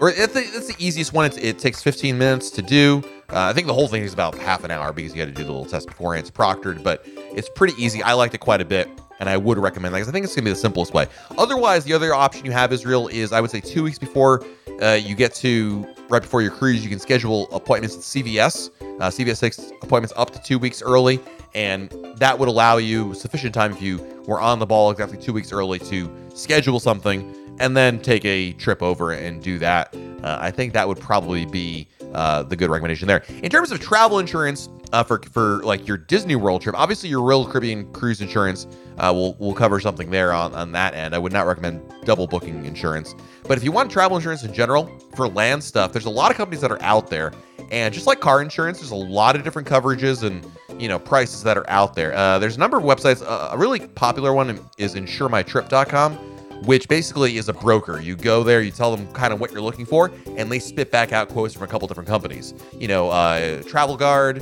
or 0.00 0.10
it's 0.10 0.32
the, 0.32 0.40
it's 0.40 0.74
the 0.74 0.84
easiest 0.84 1.12
one. 1.12 1.26
It's, 1.26 1.36
it 1.36 1.58
takes 1.58 1.82
15 1.82 2.16
minutes 2.16 2.50
to 2.50 2.62
do. 2.62 3.02
Uh, 3.30 3.50
I 3.50 3.52
think 3.52 3.66
the 3.66 3.74
whole 3.74 3.88
thing 3.88 4.04
is 4.04 4.14
about 4.14 4.36
half 4.38 4.64
an 4.64 4.70
hour 4.70 4.92
because 4.92 5.14
you 5.14 5.18
got 5.18 5.26
to 5.26 5.32
do 5.32 5.44
the 5.44 5.52
little 5.52 5.66
test 5.66 5.88
beforehand. 5.88 6.26
It's 6.26 6.34
proctored, 6.34 6.82
but 6.82 7.02
it's 7.04 7.50
pretty 7.50 7.74
easy. 7.82 8.02
I 8.02 8.14
liked 8.14 8.34
it 8.34 8.38
quite 8.38 8.62
a 8.62 8.64
bit, 8.64 8.88
and 9.20 9.28
I 9.28 9.36
would 9.36 9.58
recommend 9.58 9.94
that 9.94 9.98
because 9.98 10.08
I 10.08 10.12
think 10.12 10.24
it's 10.24 10.34
going 10.34 10.44
to 10.44 10.50
be 10.50 10.52
the 10.52 10.60
simplest 10.60 10.94
way. 10.94 11.08
Otherwise, 11.36 11.84
the 11.84 11.92
other 11.92 12.14
option 12.14 12.46
you 12.46 12.52
have, 12.52 12.72
Israel, 12.72 13.08
is 13.08 13.32
I 13.32 13.40
would 13.40 13.50
say 13.50 13.60
two 13.60 13.82
weeks 13.82 13.98
before 13.98 14.44
uh, 14.80 14.92
you 14.92 15.14
get 15.14 15.34
to 15.34 15.86
right 16.08 16.22
before 16.22 16.40
your 16.40 16.52
cruise, 16.52 16.82
you 16.82 16.88
can 16.88 16.98
schedule 16.98 17.52
appointments 17.52 17.96
at 17.96 18.02
CVS. 18.02 18.70
Uh, 19.00 19.08
CVS 19.08 19.40
takes 19.40 19.58
appointments 19.82 20.12
up 20.16 20.30
to 20.30 20.42
two 20.42 20.58
weeks 20.58 20.82
early, 20.82 21.20
and 21.54 21.90
that 22.16 22.38
would 22.38 22.48
allow 22.48 22.76
you 22.76 23.14
sufficient 23.14 23.54
time 23.54 23.72
if 23.72 23.80
you 23.80 23.98
were 24.26 24.40
on 24.40 24.58
the 24.58 24.66
ball 24.66 24.90
exactly 24.90 25.18
two 25.18 25.32
weeks 25.32 25.52
early 25.52 25.78
to 25.78 26.10
schedule 26.34 26.80
something 26.80 27.34
and 27.60 27.76
then 27.76 28.00
take 28.00 28.24
a 28.24 28.52
trip 28.54 28.82
over 28.82 29.12
and 29.12 29.42
do 29.42 29.58
that. 29.58 29.94
Uh, 30.22 30.38
I 30.40 30.50
think 30.50 30.72
that 30.72 30.86
would 30.86 31.00
probably 31.00 31.46
be 31.46 31.88
uh, 32.14 32.42
the 32.42 32.56
good 32.56 32.70
recommendation 32.70 33.08
there. 33.08 33.24
In 33.42 33.50
terms 33.50 33.70
of 33.70 33.80
travel 33.80 34.18
insurance 34.18 34.68
uh, 34.92 35.02
for 35.02 35.20
for 35.32 35.62
like 35.62 35.86
your 35.86 35.96
Disney 35.96 36.36
World 36.36 36.62
trip, 36.62 36.74
obviously 36.76 37.08
your 37.08 37.22
Royal 37.22 37.46
Caribbean 37.46 37.90
cruise 37.92 38.20
insurance 38.20 38.66
uh, 38.98 39.12
will 39.14 39.34
will 39.34 39.54
cover 39.54 39.80
something 39.80 40.10
there 40.10 40.32
on 40.32 40.54
on 40.54 40.72
that 40.72 40.94
end. 40.94 41.14
I 41.14 41.18
would 41.18 41.32
not 41.32 41.46
recommend 41.46 41.82
double 42.04 42.26
booking 42.26 42.64
insurance, 42.64 43.14
but 43.44 43.58
if 43.58 43.64
you 43.64 43.72
want 43.72 43.90
travel 43.90 44.16
insurance 44.16 44.44
in 44.44 44.52
general 44.52 44.86
for 45.14 45.28
land 45.28 45.62
stuff, 45.62 45.92
there's 45.92 46.06
a 46.06 46.10
lot 46.10 46.30
of 46.30 46.36
companies 46.36 46.60
that 46.60 46.72
are 46.72 46.82
out 46.82 47.08
there, 47.08 47.32
and 47.70 47.92
just 47.92 48.06
like 48.06 48.20
car 48.20 48.42
insurance, 48.42 48.78
there's 48.78 48.90
a 48.90 48.96
lot 48.96 49.36
of 49.36 49.44
different 49.44 49.68
coverages 49.68 50.22
and 50.22 50.46
you 50.80 50.88
know 50.88 50.98
prices 50.98 51.42
that 51.42 51.56
are 51.56 51.68
out 51.68 51.94
there. 51.94 52.14
Uh, 52.14 52.38
there's 52.38 52.56
a 52.56 52.60
number 52.60 52.76
of 52.76 52.84
websites. 52.84 53.22
A 53.22 53.56
really 53.56 53.80
popular 53.80 54.32
one 54.32 54.60
is 54.78 54.94
InsureMyTrip.com 54.94 56.27
which 56.64 56.88
basically 56.88 57.36
is 57.36 57.48
a 57.48 57.52
broker. 57.52 58.00
You 58.00 58.16
go 58.16 58.42
there, 58.42 58.62
you 58.62 58.70
tell 58.70 58.94
them 58.94 59.10
kind 59.12 59.32
of 59.32 59.40
what 59.40 59.52
you're 59.52 59.62
looking 59.62 59.86
for, 59.86 60.10
and 60.36 60.50
they 60.50 60.58
spit 60.58 60.90
back 60.90 61.12
out 61.12 61.28
quotes 61.28 61.54
from 61.54 61.62
a 61.62 61.66
couple 61.66 61.88
different 61.88 62.08
companies. 62.08 62.54
You 62.72 62.88
know, 62.88 63.10
uh, 63.10 63.62
Travel 63.62 63.96
Guard, 63.96 64.40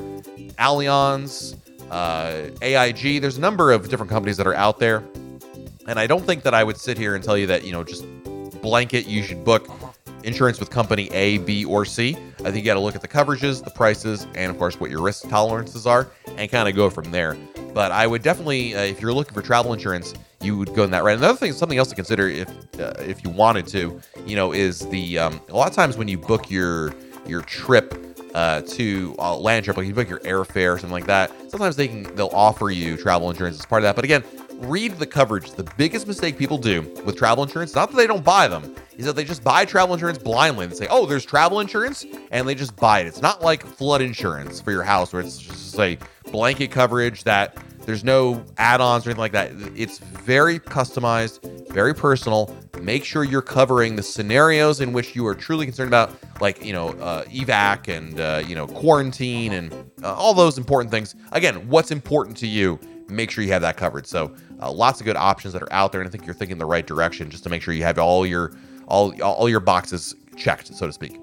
Allianz, 0.58 1.56
uh, 1.90 2.50
AIG. 2.62 3.20
There's 3.20 3.38
a 3.38 3.40
number 3.40 3.72
of 3.72 3.88
different 3.88 4.10
companies 4.10 4.36
that 4.38 4.46
are 4.46 4.54
out 4.54 4.78
there, 4.78 5.04
and 5.86 5.98
I 5.98 6.06
don't 6.06 6.24
think 6.24 6.42
that 6.42 6.54
I 6.54 6.64
would 6.64 6.76
sit 6.76 6.98
here 6.98 7.14
and 7.14 7.22
tell 7.22 7.36
you 7.36 7.46
that 7.48 7.64
you 7.64 7.72
know 7.72 7.84
just 7.84 8.04
blanket 8.62 9.06
you 9.06 9.22
should 9.22 9.44
book 9.44 9.68
insurance 10.24 10.58
with 10.58 10.70
company 10.70 11.08
A, 11.12 11.38
B, 11.38 11.64
or 11.64 11.84
C. 11.84 12.16
I 12.40 12.50
think 12.50 12.56
you 12.56 12.62
got 12.62 12.74
to 12.74 12.80
look 12.80 12.96
at 12.96 13.02
the 13.02 13.08
coverages, 13.08 13.62
the 13.62 13.70
prices, 13.70 14.26
and 14.34 14.50
of 14.50 14.58
course 14.58 14.78
what 14.80 14.90
your 14.90 15.00
risk 15.00 15.28
tolerances 15.28 15.86
are, 15.86 16.08
and 16.36 16.50
kind 16.50 16.68
of 16.68 16.74
go 16.74 16.90
from 16.90 17.10
there. 17.10 17.36
But 17.72 17.92
I 17.92 18.06
would 18.06 18.22
definitely, 18.22 18.74
uh, 18.74 18.82
if 18.82 19.00
you're 19.00 19.12
looking 19.12 19.34
for 19.34 19.42
travel 19.42 19.72
insurance, 19.72 20.14
you 20.40 20.56
would 20.56 20.74
go 20.74 20.84
in 20.84 20.90
that 20.90 21.04
route. 21.04 21.18
Another 21.18 21.36
thing, 21.38 21.52
something 21.52 21.78
else 21.78 21.88
to 21.88 21.94
consider 21.94 22.28
if 22.28 22.48
uh, 22.78 22.92
if 22.98 23.24
you 23.24 23.30
wanted 23.30 23.66
to, 23.68 24.00
you 24.26 24.36
know, 24.36 24.52
is 24.52 24.80
the 24.88 25.18
um, 25.18 25.40
a 25.48 25.56
lot 25.56 25.68
of 25.68 25.74
times 25.74 25.96
when 25.96 26.08
you 26.08 26.18
book 26.18 26.50
your 26.50 26.94
your 27.26 27.42
trip 27.42 27.94
uh, 28.34 28.60
to 28.62 29.16
a 29.18 29.34
land 29.34 29.64
trip, 29.64 29.76
like 29.76 29.86
you 29.86 29.94
book 29.94 30.08
your 30.08 30.20
airfare 30.20 30.74
or 30.74 30.78
something 30.78 30.90
like 30.92 31.06
that. 31.06 31.32
Sometimes 31.50 31.76
they 31.76 31.88
can 31.88 32.02
they'll 32.16 32.28
offer 32.32 32.70
you 32.70 32.96
travel 32.96 33.30
insurance 33.30 33.58
as 33.58 33.66
part 33.66 33.82
of 33.82 33.84
that. 33.84 33.96
But 33.96 34.04
again, 34.04 34.22
read 34.58 34.98
the 34.98 35.06
coverage. 35.06 35.50
The 35.52 35.64
biggest 35.76 36.06
mistake 36.06 36.36
people 36.36 36.58
do 36.58 36.82
with 37.04 37.16
travel 37.16 37.42
insurance, 37.44 37.74
not 37.74 37.90
that 37.90 37.96
they 37.96 38.06
don't 38.06 38.24
buy 38.24 38.46
them, 38.46 38.74
is 38.96 39.06
that 39.06 39.16
they 39.16 39.24
just 39.24 39.42
buy 39.42 39.64
travel 39.64 39.94
insurance 39.94 40.18
blindly 40.18 40.66
and 40.66 40.76
say, 40.76 40.86
"Oh, 40.90 41.06
there's 41.06 41.24
travel 41.24 41.60
insurance," 41.60 42.04
and 42.30 42.46
they 42.46 42.54
just 42.54 42.76
buy 42.76 43.00
it. 43.00 43.06
It's 43.06 43.22
not 43.22 43.42
like 43.42 43.64
flood 43.64 44.02
insurance 44.02 44.60
for 44.60 44.70
your 44.70 44.82
house 44.82 45.12
where 45.12 45.22
it's 45.22 45.38
just 45.38 45.78
a 45.78 45.98
blanket 46.30 46.70
coverage 46.70 47.24
that 47.24 47.56
there's 47.86 48.02
no 48.02 48.44
add-ons 48.58 49.06
or 49.06 49.10
anything 49.10 49.20
like 49.20 49.32
that. 49.32 49.52
It's 49.76 49.98
very 49.98 50.58
customized, 50.58 51.70
very 51.70 51.94
personal. 51.94 52.54
Make 52.82 53.04
sure 53.04 53.22
you're 53.22 53.40
covering 53.40 53.94
the 53.94 54.02
scenarios 54.02 54.80
in 54.80 54.92
which 54.92 55.14
you 55.14 55.24
are 55.26 55.36
truly 55.36 55.66
concerned 55.66 55.88
about, 55.88 56.12
like 56.40 56.64
you 56.64 56.72
know, 56.72 56.88
uh, 56.88 57.24
evac 57.24 57.88
and 57.88 58.18
uh, 58.20 58.42
you 58.46 58.56
know, 58.56 58.66
quarantine 58.66 59.52
and 59.52 59.72
uh, 60.02 60.12
all 60.14 60.34
those 60.34 60.58
important 60.58 60.90
things. 60.90 61.14
Again, 61.30 61.68
what's 61.68 61.92
important 61.92 62.36
to 62.38 62.48
you? 62.48 62.78
Make 63.08 63.30
sure 63.30 63.44
you 63.44 63.52
have 63.52 63.62
that 63.62 63.76
covered. 63.76 64.04
So, 64.04 64.34
uh, 64.60 64.70
lots 64.70 65.00
of 65.00 65.06
good 65.06 65.16
options 65.16 65.54
that 65.54 65.62
are 65.62 65.72
out 65.72 65.92
there, 65.92 66.00
and 66.00 66.08
I 66.08 66.10
think 66.10 66.26
you're 66.26 66.34
thinking 66.34 66.58
the 66.58 66.66
right 66.66 66.84
direction 66.84 67.30
just 67.30 67.44
to 67.44 67.50
make 67.50 67.62
sure 67.62 67.72
you 67.72 67.84
have 67.84 67.98
all 67.98 68.26
your 68.26 68.52
all 68.88 69.18
all 69.22 69.48
your 69.48 69.60
boxes 69.60 70.14
checked, 70.36 70.74
so 70.74 70.86
to 70.86 70.92
speak. 70.92 71.20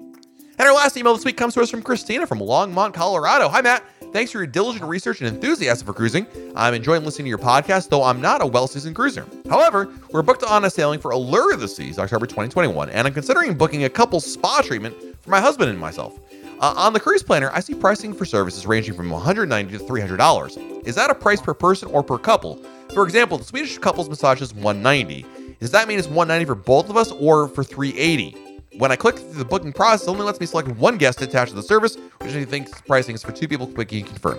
And 0.58 0.68
our 0.68 0.74
last 0.74 0.96
email 0.96 1.14
this 1.14 1.24
week 1.24 1.36
comes 1.36 1.54
to 1.54 1.62
us 1.62 1.70
from 1.70 1.82
Christina 1.82 2.26
from 2.26 2.38
Longmont, 2.38 2.94
Colorado. 2.94 3.48
Hi, 3.48 3.60
Matt. 3.60 3.84
Thanks 4.12 4.30
for 4.30 4.38
your 4.38 4.46
diligent 4.46 4.84
research 4.84 5.20
and 5.20 5.28
enthusiasm 5.28 5.84
for 5.84 5.92
cruising. 5.92 6.28
I'm 6.54 6.74
enjoying 6.74 7.04
listening 7.04 7.24
to 7.24 7.28
your 7.30 7.38
podcast, 7.38 7.88
though 7.88 8.04
I'm 8.04 8.20
not 8.20 8.40
a 8.40 8.46
well 8.46 8.68
seasoned 8.68 8.94
cruiser. 8.94 9.26
However, 9.50 9.92
we're 10.12 10.22
booked 10.22 10.44
on 10.44 10.64
a 10.64 10.70
sailing 10.70 11.00
for 11.00 11.10
Allure 11.10 11.52
of 11.52 11.58
the 11.58 11.66
Seas, 11.66 11.98
October 11.98 12.26
2021, 12.26 12.90
and 12.90 13.08
I'm 13.08 13.12
considering 13.12 13.54
booking 13.54 13.82
a 13.82 13.90
couple 13.90 14.20
spa 14.20 14.60
treatment 14.62 14.94
for 15.20 15.30
my 15.30 15.40
husband 15.40 15.70
and 15.70 15.78
myself. 15.78 16.20
Uh, 16.60 16.72
on 16.76 16.92
the 16.92 17.00
cruise 17.00 17.24
planner, 17.24 17.50
I 17.52 17.58
see 17.58 17.74
pricing 17.74 18.14
for 18.14 18.24
services 18.24 18.64
ranging 18.64 18.94
from 18.94 19.10
$190 19.10 19.70
to 19.70 19.78
$300. 19.80 20.86
Is 20.86 20.94
that 20.94 21.10
a 21.10 21.14
price 21.14 21.40
per 21.40 21.52
person 21.52 21.90
or 21.90 22.04
per 22.04 22.16
couple? 22.16 22.62
For 22.94 23.02
example, 23.02 23.38
the 23.38 23.44
Swedish 23.44 23.76
couples 23.78 24.08
massage 24.08 24.40
is 24.40 24.54
190. 24.54 25.26
Does 25.58 25.72
that 25.72 25.88
mean 25.88 25.98
it's 25.98 26.06
190 26.06 26.44
for 26.44 26.54
both 26.54 26.88
of 26.88 26.96
us 26.96 27.10
or 27.10 27.48
for 27.48 27.64
380? 27.64 28.36
When 28.76 28.90
I 28.90 28.96
click 28.96 29.16
through 29.16 29.34
the 29.34 29.44
booking 29.44 29.72
process, 29.72 30.08
it 30.08 30.10
only 30.10 30.24
lets 30.24 30.40
me 30.40 30.46
select 30.46 30.68
one 30.68 30.98
guest 30.98 31.22
attached 31.22 31.50
to 31.50 31.56
the 31.56 31.62
service, 31.62 31.96
which 32.20 32.34
I 32.34 32.44
think 32.44 32.86
pricing 32.86 33.14
is 33.14 33.22
for 33.22 33.30
two 33.30 33.46
people. 33.46 33.68
Quick, 33.68 33.92
you 33.92 34.02
confirm. 34.02 34.38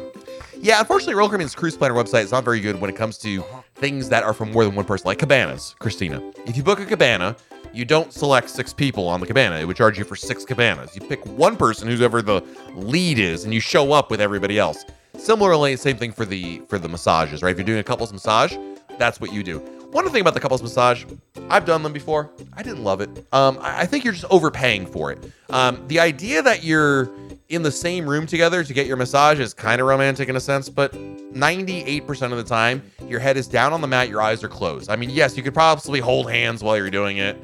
Yeah, 0.58 0.80
unfortunately, 0.80 1.15
Royal 1.15 1.30
Caribbean's 1.30 1.56
cruise 1.56 1.78
planner 1.78 1.93
website 1.93 2.24
is 2.24 2.32
not 2.32 2.43
very 2.43 2.60
good 2.60 2.82
when 2.82 2.89
it 2.89 2.95
comes 2.98 3.17
to 3.19 3.43
things 3.76 4.10
that 4.10 4.24
are 4.24 4.34
for 4.34 4.45
more 4.45 4.65
than 4.65 4.76
one 4.76 4.84
person, 4.84 5.08
like 5.08 5.19
cabanas, 5.19 5.76
Christina. 5.80 6.21
If 6.45 6.58
you 6.58 6.63
book 6.63 6.80
a 6.80 6.86
cabana, 6.86 7.36
you 7.74 7.86
don't 7.86 8.12
select 8.12 8.50
six 8.50 8.74
people 8.74 9.08
on 9.08 9.19
the 9.19 9.28
cabana. 9.28 9.58
It 9.58 9.65
would 9.65 9.78
charge 9.78 9.98
you 9.98 10.04
for 10.04 10.15
six 10.15 10.43
cabanas. 10.43 10.95
You 10.95 11.02
pick 11.02 11.26
one 11.26 11.56
person 11.56 11.88
who's 11.88 12.02
ever 12.02 12.21
the 12.21 12.41
lead 12.74 13.19
is, 13.19 13.45
and 13.45 13.54
you 13.54 13.60
show 13.60 13.93
up 13.93 14.12
with 14.12 14.19
everybody 14.19 14.60
else. 14.60 14.86
Similarly, 15.17 15.76
same 15.78 15.98
thing 15.98 16.12
for 16.12 16.26
the 16.26 16.62
for 16.67 16.78
the 16.78 16.89
massages, 16.89 17.41
right? 17.41 17.52
If 17.52 17.58
you're 17.58 17.65
doing 17.65 17.80
a 17.80 17.84
couples 17.84 18.12
massage, 18.12 18.56
that's 18.98 19.21
what 19.21 19.32
you 19.32 19.43
do. 19.43 19.62
One 19.95 20.10
thing 20.10 20.19
about 20.19 20.34
the 20.34 20.41
couples 20.41 20.62
massage, 20.62 21.05
I've 21.49 21.63
done 21.63 21.81
them 21.81 21.93
before. 21.93 22.29
I 22.51 22.63
didn't 22.63 22.84
love 22.84 22.99
it. 22.99 23.10
Um, 23.31 23.58
I, 23.62 23.84
I 23.84 23.86
think 23.86 24.03
you're 24.03 24.12
just 24.12 24.25
overpaying 24.29 24.88
for 24.88 25.10
it. 25.13 25.31
Um, 25.49 25.88
the 25.88 26.01
idea 26.01 26.41
that 26.41 26.65
you're 26.65 27.10
in 27.47 27.63
the 27.63 27.71
same 27.71 28.05
room 28.05 28.27
together 28.27 28.62
to 28.62 28.73
get 28.73 28.88
your 28.88 28.97
massage 28.97 29.39
is 29.39 29.53
kind 29.53 29.79
of 29.79 29.88
romantic 29.88 30.27
in 30.27 30.36
a 30.36 30.39
sense, 30.41 30.67
but 30.67 30.91
98% 30.91 32.29
of 32.29 32.38
the 32.38 32.43
time, 32.43 32.84
your 33.08 33.21
head 33.21 33.38
is 33.38 33.47
down 33.47 33.71
on 33.71 33.79
the 33.79 33.88
mat, 33.88 34.10
your 34.10 34.21
eyes 34.21 34.43
are 34.43 34.49
closed. 34.49 34.89
I 34.89 34.97
mean, 34.97 35.12
yes, 35.12 35.38
you 35.38 35.43
could 35.43 35.53
possibly 35.53 36.01
hold 36.01 36.29
hands 36.29 36.62
while 36.62 36.75
you're 36.75 36.89
doing 36.89 37.15
it. 37.15 37.38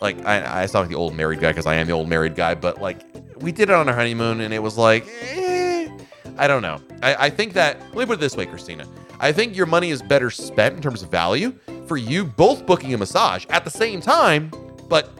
Like, 0.00 0.26
I, 0.26 0.62
I 0.62 0.66
sound 0.66 0.82
like 0.82 0.90
the 0.90 0.96
old 0.96 1.14
married 1.14 1.38
guy 1.38 1.52
because 1.52 1.66
I 1.66 1.76
am 1.76 1.86
the 1.86 1.92
old 1.92 2.08
married 2.08 2.34
guy, 2.34 2.56
but 2.56 2.80
like, 2.80 3.02
we 3.36 3.52
did 3.52 3.70
it 3.70 3.76
on 3.76 3.88
our 3.88 3.94
honeymoon 3.94 4.40
and 4.40 4.52
it 4.52 4.60
was 4.60 4.76
like, 4.76 5.06
eh, 5.30 5.88
I 6.36 6.48
don't 6.48 6.62
know. 6.62 6.80
I, 7.00 7.26
I 7.26 7.30
think 7.30 7.52
that, 7.52 7.80
let 7.90 7.98
me 7.98 8.06
put 8.06 8.14
it 8.14 8.20
this 8.20 8.36
way, 8.36 8.46
Christina. 8.46 8.88
I 9.20 9.30
think 9.30 9.56
your 9.56 9.66
money 9.66 9.90
is 9.90 10.02
better 10.02 10.30
spent 10.30 10.74
in 10.74 10.82
terms 10.82 11.04
of 11.04 11.08
value 11.08 11.54
for 11.86 11.96
you 11.96 12.24
both 12.24 12.66
booking 12.66 12.94
a 12.94 12.98
massage 12.98 13.46
at 13.48 13.64
the 13.64 13.70
same 13.70 14.00
time, 14.00 14.50
but 14.88 15.10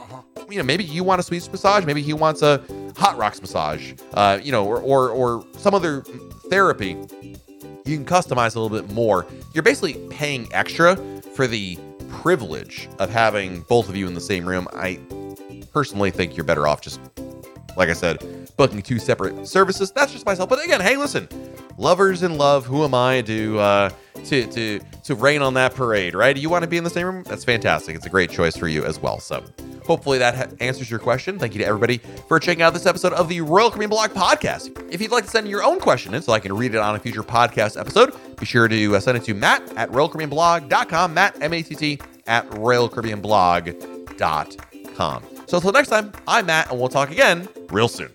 you 0.50 0.58
know, 0.58 0.64
maybe 0.64 0.84
you 0.84 1.02
want 1.02 1.20
a 1.20 1.22
Swedish 1.22 1.50
massage, 1.50 1.84
maybe 1.84 2.02
he 2.02 2.12
wants 2.12 2.42
a 2.42 2.62
hot 2.96 3.16
rocks 3.16 3.40
massage, 3.40 3.94
uh, 4.14 4.38
you 4.42 4.52
know, 4.52 4.66
or, 4.66 4.80
or 4.80 5.10
or 5.10 5.46
some 5.56 5.74
other 5.74 6.02
therapy. 6.50 6.96
You 7.84 7.96
can 7.96 8.04
customize 8.04 8.54
a 8.54 8.60
little 8.60 8.68
bit 8.68 8.92
more. 8.92 9.26
You're 9.54 9.62
basically 9.62 9.94
paying 10.08 10.48
extra 10.52 10.96
for 11.34 11.46
the 11.46 11.78
privilege 12.08 12.88
of 12.98 13.10
having 13.10 13.62
both 13.62 13.88
of 13.88 13.96
you 13.96 14.06
in 14.06 14.14
the 14.14 14.20
same 14.20 14.46
room. 14.46 14.68
I 14.72 15.00
personally 15.72 16.10
think 16.10 16.36
you're 16.36 16.44
better 16.44 16.68
off 16.68 16.80
just, 16.80 17.00
like 17.76 17.88
I 17.88 17.94
said, 17.94 18.18
booking 18.56 18.82
two 18.82 18.98
separate 18.98 19.46
services. 19.48 19.90
That's 19.90 20.12
just 20.12 20.26
myself. 20.26 20.48
But 20.48 20.64
again, 20.64 20.80
hey, 20.80 20.96
listen, 20.96 21.28
lovers 21.78 22.22
in 22.22 22.38
love. 22.38 22.66
Who 22.66 22.84
am 22.84 22.94
I 22.94 23.22
to 23.22 23.58
uh, 23.58 23.90
to 24.24 24.46
to 24.46 24.80
to 25.04 25.14
rain 25.14 25.42
on 25.42 25.54
that 25.54 25.74
parade, 25.74 26.14
right? 26.14 26.36
You 26.36 26.48
want 26.48 26.62
to 26.62 26.68
be 26.68 26.76
in 26.76 26.84
the 26.84 26.90
same 26.90 27.06
room? 27.06 27.22
That's 27.24 27.44
fantastic. 27.44 27.96
It's 27.96 28.06
a 28.06 28.10
great 28.10 28.30
choice 28.30 28.56
for 28.56 28.68
you 28.68 28.84
as 28.84 29.00
well. 29.00 29.18
So. 29.20 29.44
Hopefully 29.84 30.18
that 30.18 30.34
ha- 30.36 30.46
answers 30.60 30.90
your 30.90 31.00
question. 31.00 31.38
Thank 31.38 31.54
you 31.54 31.58
to 31.58 31.66
everybody 31.66 31.98
for 32.28 32.38
checking 32.38 32.62
out 32.62 32.72
this 32.72 32.86
episode 32.86 33.12
of 33.14 33.28
the 33.28 33.40
Royal 33.40 33.68
Caribbean 33.68 33.90
Blog 33.90 34.10
Podcast. 34.10 34.70
If 34.92 35.00
you'd 35.00 35.10
like 35.10 35.24
to 35.24 35.30
send 35.30 35.48
your 35.48 35.64
own 35.64 35.80
question 35.80 36.14
in 36.14 36.22
so 36.22 36.32
I 36.32 36.38
can 36.38 36.52
read 36.52 36.74
it 36.74 36.78
on 36.78 36.94
a 36.94 36.98
future 36.98 37.24
podcast 37.24 37.78
episode, 37.78 38.14
be 38.38 38.46
sure 38.46 38.68
to 38.68 38.96
uh, 38.96 39.00
send 39.00 39.18
it 39.18 39.24
to 39.24 39.34
Matt 39.34 39.62
at 39.76 39.90
RoyalCaribbeanBlog.com, 39.90 41.14
Matt, 41.14 41.42
M-A-T-T, 41.42 41.98
at 42.26 42.48
RoyalCaribbeanBlog.com. 42.50 45.22
So 45.46 45.56
until 45.56 45.72
next 45.72 45.88
time, 45.88 46.12
I'm 46.28 46.46
Matt, 46.46 46.70
and 46.70 46.78
we'll 46.78 46.88
talk 46.88 47.10
again 47.10 47.48
real 47.70 47.88
soon. 47.88 48.10